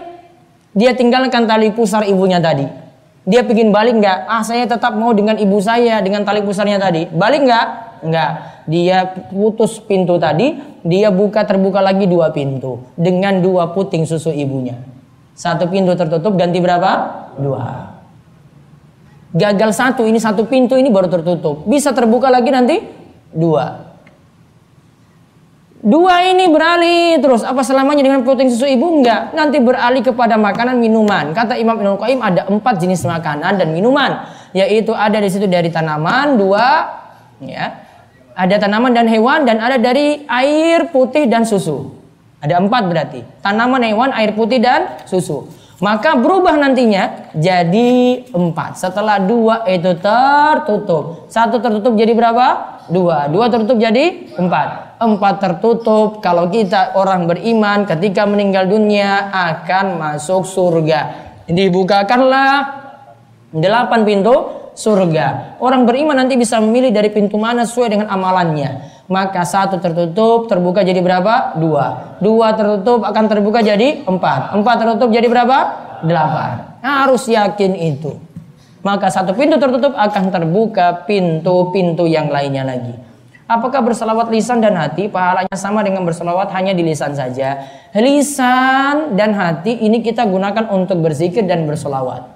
dia 0.74 0.98
tinggalkan 0.98 1.46
tali 1.46 1.70
pusar 1.70 2.10
ibunya 2.10 2.42
tadi 2.42 2.81
dia 3.28 3.46
pingin 3.46 3.70
balik 3.70 4.02
nggak 4.02 4.18
ah 4.26 4.42
saya 4.42 4.66
tetap 4.66 4.98
mau 4.98 5.14
dengan 5.14 5.38
ibu 5.38 5.62
saya 5.62 6.02
dengan 6.02 6.26
tali 6.26 6.42
pusarnya 6.42 6.82
tadi 6.82 7.06
balik 7.12 7.46
nggak 7.46 7.66
nggak 8.02 8.32
dia 8.70 9.10
putus 9.30 9.82
pintu 9.82 10.22
tadi, 10.22 10.56
dia 10.86 11.10
buka 11.10 11.44
terbuka 11.44 11.82
lagi 11.82 12.06
dua 12.06 12.30
pintu 12.30 12.86
dengan 12.94 13.42
dua 13.42 13.74
puting 13.74 14.06
susu 14.06 14.30
ibunya. 14.30 14.78
Satu 15.34 15.66
pintu 15.68 15.98
tertutup 15.98 16.38
ganti 16.38 16.62
berapa? 16.62 16.92
Dua. 17.42 17.92
Gagal 19.32 19.72
satu, 19.76 20.04
ini 20.08 20.20
satu 20.20 20.48
pintu 20.48 20.76
ini 20.76 20.92
baru 20.92 21.08
tertutup. 21.08 21.68
Bisa 21.68 21.96
terbuka 21.96 22.28
lagi 22.32 22.52
nanti? 22.52 22.76
Dua. 23.32 23.91
Dua 25.82 26.22
ini 26.30 26.46
beralih 26.46 27.18
terus. 27.18 27.42
Apa 27.42 27.66
selamanya 27.66 28.06
dengan 28.06 28.22
puting 28.22 28.54
susu 28.54 28.70
ibu? 28.70 29.02
Enggak. 29.02 29.34
Nanti 29.34 29.58
beralih 29.58 30.06
kepada 30.06 30.38
makanan 30.38 30.78
minuman. 30.78 31.34
Kata 31.34 31.58
Imam 31.58 31.74
Ibnu 31.74 31.98
Qayyim 31.98 32.22
ada 32.22 32.46
empat 32.46 32.78
jenis 32.78 33.02
makanan 33.02 33.58
dan 33.58 33.74
minuman. 33.74 34.30
Yaitu 34.54 34.94
ada 34.94 35.18
di 35.18 35.26
situ 35.26 35.50
dari 35.50 35.74
tanaman, 35.74 36.38
dua, 36.38 36.86
ya, 37.42 37.82
ada 38.38 38.56
tanaman 38.62 38.94
dan 38.94 39.10
hewan 39.10 39.48
dan 39.48 39.58
ada 39.58 39.82
dari 39.82 40.22
air 40.30 40.94
putih 40.94 41.26
dan 41.26 41.50
susu. 41.50 41.98
Ada 42.46 42.62
empat 42.62 42.84
berarti. 42.86 43.26
Tanaman, 43.42 43.82
hewan, 43.82 44.14
air 44.14 44.38
putih 44.38 44.62
dan 44.62 45.02
susu. 45.10 45.50
Maka 45.82 46.14
berubah 46.14 46.62
nantinya 46.62 47.34
jadi 47.34 48.22
empat. 48.30 48.78
Setelah 48.78 49.18
dua 49.18 49.66
itu 49.66 49.98
tertutup. 49.98 51.26
Satu 51.26 51.58
tertutup 51.58 51.98
jadi 51.98 52.14
berapa? 52.14 52.78
Dua. 52.86 53.26
Dua 53.34 53.50
tertutup 53.50 53.82
jadi 53.82 54.30
empat. 54.38 54.91
Empat 55.02 55.42
tertutup. 55.42 56.22
Kalau 56.22 56.54
kita 56.54 56.94
orang 56.94 57.26
beriman 57.26 57.90
ketika 57.90 58.30
meninggal 58.30 58.70
dunia 58.70 59.34
akan 59.34 59.98
masuk 59.98 60.46
surga. 60.46 61.34
Dibukakanlah 61.50 62.70
delapan 63.50 64.06
pintu 64.06 64.62
surga. 64.78 65.58
Orang 65.58 65.90
beriman 65.90 66.14
nanti 66.14 66.38
bisa 66.38 66.62
memilih 66.62 66.94
dari 66.94 67.10
pintu 67.10 67.42
mana 67.42 67.66
sesuai 67.66 67.98
dengan 67.98 68.08
amalannya. 68.14 69.02
Maka 69.10 69.42
satu 69.44 69.82
tertutup, 69.82 70.48
terbuka 70.48 70.86
jadi 70.86 71.02
berapa? 71.02 71.58
Dua. 71.58 72.16
Dua 72.24 72.54
tertutup 72.54 73.02
akan 73.02 73.26
terbuka 73.26 73.60
jadi 73.60 74.08
empat. 74.08 74.56
Empat 74.56 74.76
tertutup 74.86 75.10
jadi 75.10 75.28
berapa? 75.28 75.58
Delapan. 76.06 76.78
Harus 76.86 77.26
yakin 77.26 77.74
itu. 77.74 78.16
Maka 78.86 79.10
satu 79.10 79.34
pintu 79.34 79.58
tertutup 79.58 79.98
akan 79.98 80.30
terbuka 80.30 81.10
pintu-pintu 81.10 82.06
yang 82.06 82.30
lainnya 82.30 82.66
lagi. 82.66 83.11
Apakah 83.52 83.84
berselawat 83.84 84.32
lisan 84.32 84.64
dan 84.64 84.80
hati 84.80 85.12
pahalanya 85.12 85.60
sama 85.60 85.84
dengan 85.84 86.08
berselawat 86.08 86.56
hanya 86.56 86.72
di 86.72 86.88
lisan 86.88 87.12
saja? 87.12 87.68
Lisan 87.92 89.20
dan 89.20 89.36
hati 89.36 89.76
ini 89.76 90.00
kita 90.00 90.24
gunakan 90.24 90.72
untuk 90.72 91.04
berzikir 91.04 91.44
dan 91.44 91.68
berselawat. 91.68 92.32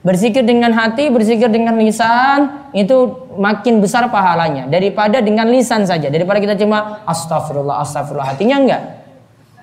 Berzikir 0.00 0.48
dengan 0.48 0.72
hati, 0.72 1.12
berzikir 1.12 1.52
dengan 1.52 1.76
lisan 1.76 2.72
itu 2.72 3.28
makin 3.36 3.84
besar 3.84 4.08
pahalanya 4.08 4.64
daripada 4.64 5.20
dengan 5.20 5.52
lisan 5.52 5.84
saja. 5.84 6.08
Daripada 6.08 6.40
kita 6.40 6.56
cuma 6.56 7.04
astagfirullah, 7.04 7.84
astagfirullah 7.84 8.32
hatinya 8.32 8.56
enggak. 8.64 8.82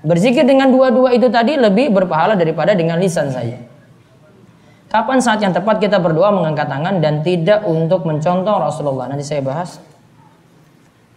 Berzikir 0.05 0.45
dengan 0.45 0.69
dua-dua 0.69 1.09
itu 1.09 1.25
tadi 1.33 1.57
lebih 1.57 1.89
berpahala 1.89 2.37
daripada 2.37 2.77
dengan 2.77 3.01
lisan 3.01 3.33
saja. 3.33 3.57
Kapan 4.93 5.17
saat 5.25 5.41
yang 5.41 5.57
tepat 5.57 5.81
kita 5.81 5.97
berdoa 5.97 6.29
mengangkat 6.29 6.69
tangan 6.69 7.01
dan 7.01 7.25
tidak 7.25 7.65
untuk 7.65 8.05
mencontoh 8.05 8.61
Rasulullah? 8.61 9.09
Nanti 9.09 9.25
saya 9.25 9.41
bahas. 9.41 9.88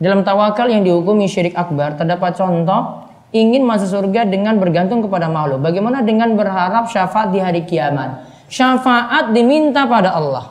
Dalam 0.03 0.27
tawakal 0.27 0.67
yang 0.67 0.83
dihukumi 0.83 1.31
syirik 1.31 1.55
akbar 1.55 1.95
terdapat 1.95 2.35
contoh 2.35 3.07
ingin 3.31 3.63
masuk 3.63 3.87
surga 4.03 4.27
dengan 4.27 4.59
bergantung 4.59 4.99
kepada 4.99 5.31
makhluk. 5.31 5.63
Bagaimana 5.63 6.03
dengan 6.03 6.35
berharap 6.35 6.91
syafaat 6.91 7.31
di 7.31 7.39
hari 7.39 7.63
kiamat? 7.63 8.27
Syafaat 8.51 9.31
diminta 9.31 9.87
pada 9.87 10.11
Allah. 10.11 10.51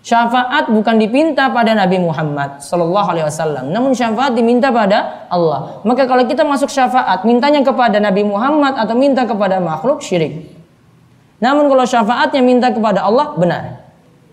Syafaat 0.00 0.72
bukan 0.72 0.96
dipinta 0.96 1.52
pada 1.52 1.76
Nabi 1.76 2.00
Muhammad 2.00 2.64
Sallallahu 2.64 3.08
Alaihi 3.12 3.28
Wasallam, 3.28 3.68
namun 3.68 3.92
syafaat 3.92 4.32
diminta 4.32 4.72
pada 4.72 5.28
Allah. 5.28 5.84
Maka 5.84 6.08
kalau 6.08 6.24
kita 6.24 6.40
masuk 6.40 6.72
syafaat, 6.72 7.28
mintanya 7.28 7.60
kepada 7.60 8.00
Nabi 8.00 8.24
Muhammad 8.24 8.80
atau 8.80 8.96
minta 8.96 9.28
kepada 9.28 9.60
makhluk 9.60 10.00
syirik. 10.00 10.48
Namun 11.44 11.68
kalau 11.68 11.84
syafaatnya 11.84 12.40
minta 12.40 12.72
kepada 12.72 13.04
Allah 13.04 13.36
benar. 13.36 13.84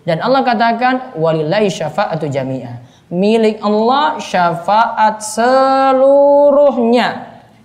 Dan 0.08 0.24
Allah 0.24 0.40
katakan 0.40 1.12
walillahi 1.20 1.68
syafaatu 1.68 2.24
jami'ah 2.32 2.87
milik 3.08 3.60
Allah 3.64 4.20
syafaat 4.20 5.24
seluruhnya. 5.24 7.08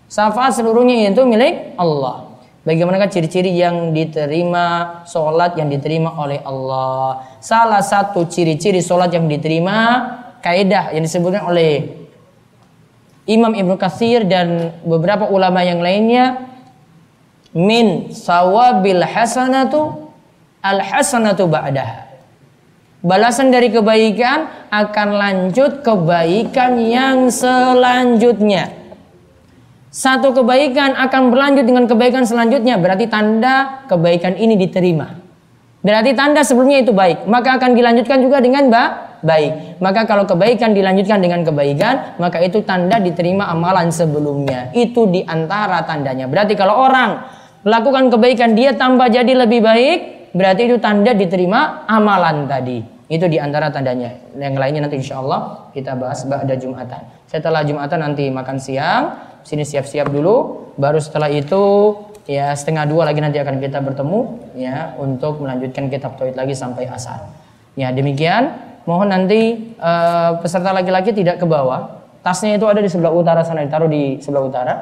Syafaat 0.07 0.55
seluruhnya 0.55 1.11
itu 1.11 1.23
milik 1.27 1.75
Allah. 1.79 2.33
Bagaimanakah 2.63 3.11
ciri-ciri 3.11 3.51
yang 3.59 3.91
diterima 3.91 5.03
sholat 5.03 5.59
yang 5.59 5.67
diterima 5.67 6.15
oleh 6.15 6.39
Allah? 6.47 7.27
Salah 7.43 7.83
satu 7.83 8.23
ciri-ciri 8.23 8.79
sholat 8.79 9.11
yang 9.11 9.27
diterima 9.27 10.07
kaidah 10.39 10.95
yang 10.95 11.03
disebutkan 11.03 11.43
oleh 11.43 12.03
Imam 13.27 13.55
Ibnu 13.55 13.75
Katsir 13.79 14.27
dan 14.27 14.75
beberapa 14.83 15.27
ulama 15.27 15.63
yang 15.63 15.79
lainnya 15.79 16.43
min 17.55 18.11
sawabil 18.11 18.99
hasanatu 18.99 20.11
al 20.59 20.79
hasanatu 20.83 21.47
ba'daha 21.47 22.02
Balasan 23.03 23.51
dari 23.51 23.67
kebaikan 23.67 24.71
akan 24.71 25.09
lanjut 25.19 25.83
kebaikan 25.83 26.79
yang 26.79 27.27
selanjutnya. 27.27 28.71
Satu 29.91 30.31
kebaikan 30.31 30.95
akan 30.95 31.27
berlanjut 31.27 31.67
dengan 31.67 31.83
kebaikan 31.83 32.23
selanjutnya, 32.23 32.79
berarti 32.79 33.11
tanda 33.11 33.83
kebaikan 33.91 34.39
ini 34.39 34.55
diterima. 34.55 35.19
Berarti 35.83 36.15
tanda 36.15 36.47
sebelumnya 36.47 36.79
itu 36.79 36.95
baik, 36.95 37.27
maka 37.27 37.59
akan 37.59 37.75
dilanjutkan 37.75 38.23
juga 38.23 38.39
dengan 38.39 38.71
ba 38.71 39.19
baik. 39.19 39.83
Maka 39.83 40.07
kalau 40.07 40.23
kebaikan 40.23 40.71
dilanjutkan 40.71 41.19
dengan 41.19 41.43
kebaikan, 41.43 42.15
maka 42.23 42.39
itu 42.39 42.63
tanda 42.63 43.03
diterima 43.03 43.51
amalan 43.51 43.91
sebelumnya. 43.91 44.71
Itu 44.71 45.11
di 45.11 45.27
antara 45.27 45.83
tandanya. 45.83 46.31
Berarti 46.31 46.55
kalau 46.55 46.87
orang 46.87 47.19
melakukan 47.67 48.15
kebaikan 48.15 48.55
dia 48.55 48.79
tambah 48.79 49.11
jadi 49.11 49.43
lebih 49.43 49.59
baik, 49.59 49.99
berarti 50.31 50.71
itu 50.71 50.79
tanda 50.79 51.11
diterima 51.11 51.83
amalan 51.83 52.47
tadi. 52.47 52.92
Itu 53.13 53.29
di 53.29 53.37
antara 53.37 53.69
tandanya. 53.69 54.09
Yang 54.33 54.57
lainnya 54.57 54.81
nanti 54.89 54.97
insya 54.97 55.21
Allah 55.21 55.69
kita 55.69 55.93
bahas 55.93 56.25
pada 56.25 56.57
Jumatan. 56.57 57.05
Setelah 57.29 57.61
Jumatan 57.61 58.01
nanti 58.01 58.25
makan 58.33 58.57
siang, 58.57 59.13
sini 59.45 59.61
siap-siap 59.61 60.09
dulu. 60.09 60.65
Baru 60.81 60.97
setelah 60.97 61.29
itu 61.29 61.93
ya 62.25 62.49
setengah 62.57 62.89
dua 62.89 63.05
lagi 63.05 63.21
nanti 63.21 63.37
akan 63.37 63.61
kita 63.61 63.85
bertemu 63.85 64.19
ya 64.57 64.97
untuk 64.97 65.45
melanjutkan 65.45 65.93
kitab 65.93 66.17
tauhid 66.17 66.33
lagi 66.33 66.57
sampai 66.57 66.89
asar. 66.89 67.29
Ya 67.77 67.93
demikian. 67.93 68.73
Mohon 68.89 69.07
nanti 69.13 69.71
uh, 69.77 70.41
peserta 70.41 70.73
laki-laki 70.73 71.13
tidak 71.13 71.37
ke 71.37 71.45
bawah. 71.45 72.01
Tasnya 72.25 72.57
itu 72.57 72.65
ada 72.65 72.81
di 72.81 72.89
sebelah 72.89 73.13
utara 73.13 73.45
sana 73.45 73.61
ditaruh 73.61 73.93
di 73.93 74.17
sebelah 74.25 74.43
utara. 74.43 74.73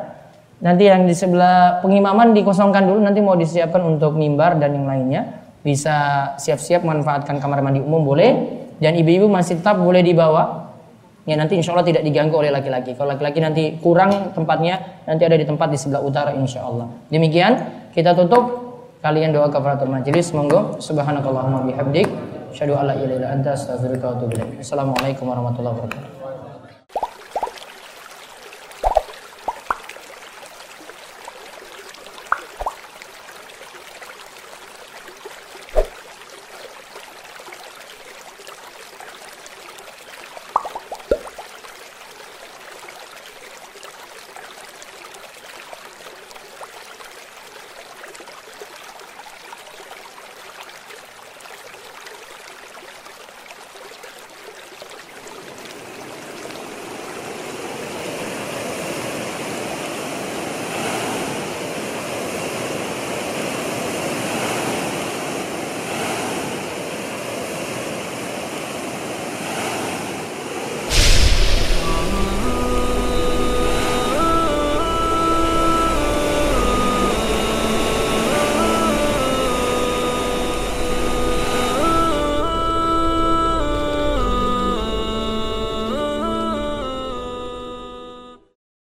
Nanti 0.63 0.87
yang 0.87 1.03
di 1.03 1.11
sebelah 1.11 1.83
pengimaman 1.83 2.31
dikosongkan 2.31 2.87
dulu 2.87 3.03
nanti 3.03 3.19
mau 3.19 3.35
disiapkan 3.35 3.83
untuk 3.83 4.15
mimbar 4.15 4.55
dan 4.55 4.71
yang 4.71 4.87
lainnya 4.87 5.41
bisa 5.61 5.95
siap-siap 6.41 6.81
manfaatkan 6.85 7.37
kamar 7.37 7.61
mandi 7.61 7.81
umum 7.81 8.01
boleh. 8.01 8.59
Dan 8.81 8.97
ibu-ibu 8.97 9.29
masih 9.29 9.61
tetap 9.61 9.77
boleh 9.77 10.01
dibawa. 10.01 10.73
Ya 11.29 11.37
nanti 11.37 11.53
insya 11.53 11.77
Allah 11.77 11.85
tidak 11.85 12.01
diganggu 12.01 12.33
oleh 12.33 12.49
laki-laki. 12.49 12.97
Kalau 12.97 13.13
laki-laki 13.13 13.39
nanti 13.39 13.63
kurang 13.77 14.33
tempatnya 14.33 15.05
nanti 15.05 15.21
ada 15.21 15.37
di 15.37 15.45
tempat 15.45 15.69
di 15.69 15.77
sebelah 15.77 16.01
utara 16.01 16.33
insya 16.33 16.65
Allah. 16.65 16.89
Demikian 17.13 17.61
kita 17.93 18.17
tutup. 18.17 18.59
Kalian 19.01 19.33
doa 19.33 19.49
kafaratul 19.49 19.89
majelis 19.89 20.29
monggo. 20.29 20.77
Subhanakallahumma 20.77 21.65
bihabdik 21.65 22.05
syadu 22.51 22.75
alla 22.75 22.93
ilaha 22.99 23.31
anta 23.31 23.55
astaghfiruka 23.55 24.05
wa 24.11 24.13
atubu 24.19 24.35
assalamualaikum 24.59 25.25
warahmatullahi 25.27 25.75
wabarakatuh 25.79 26.20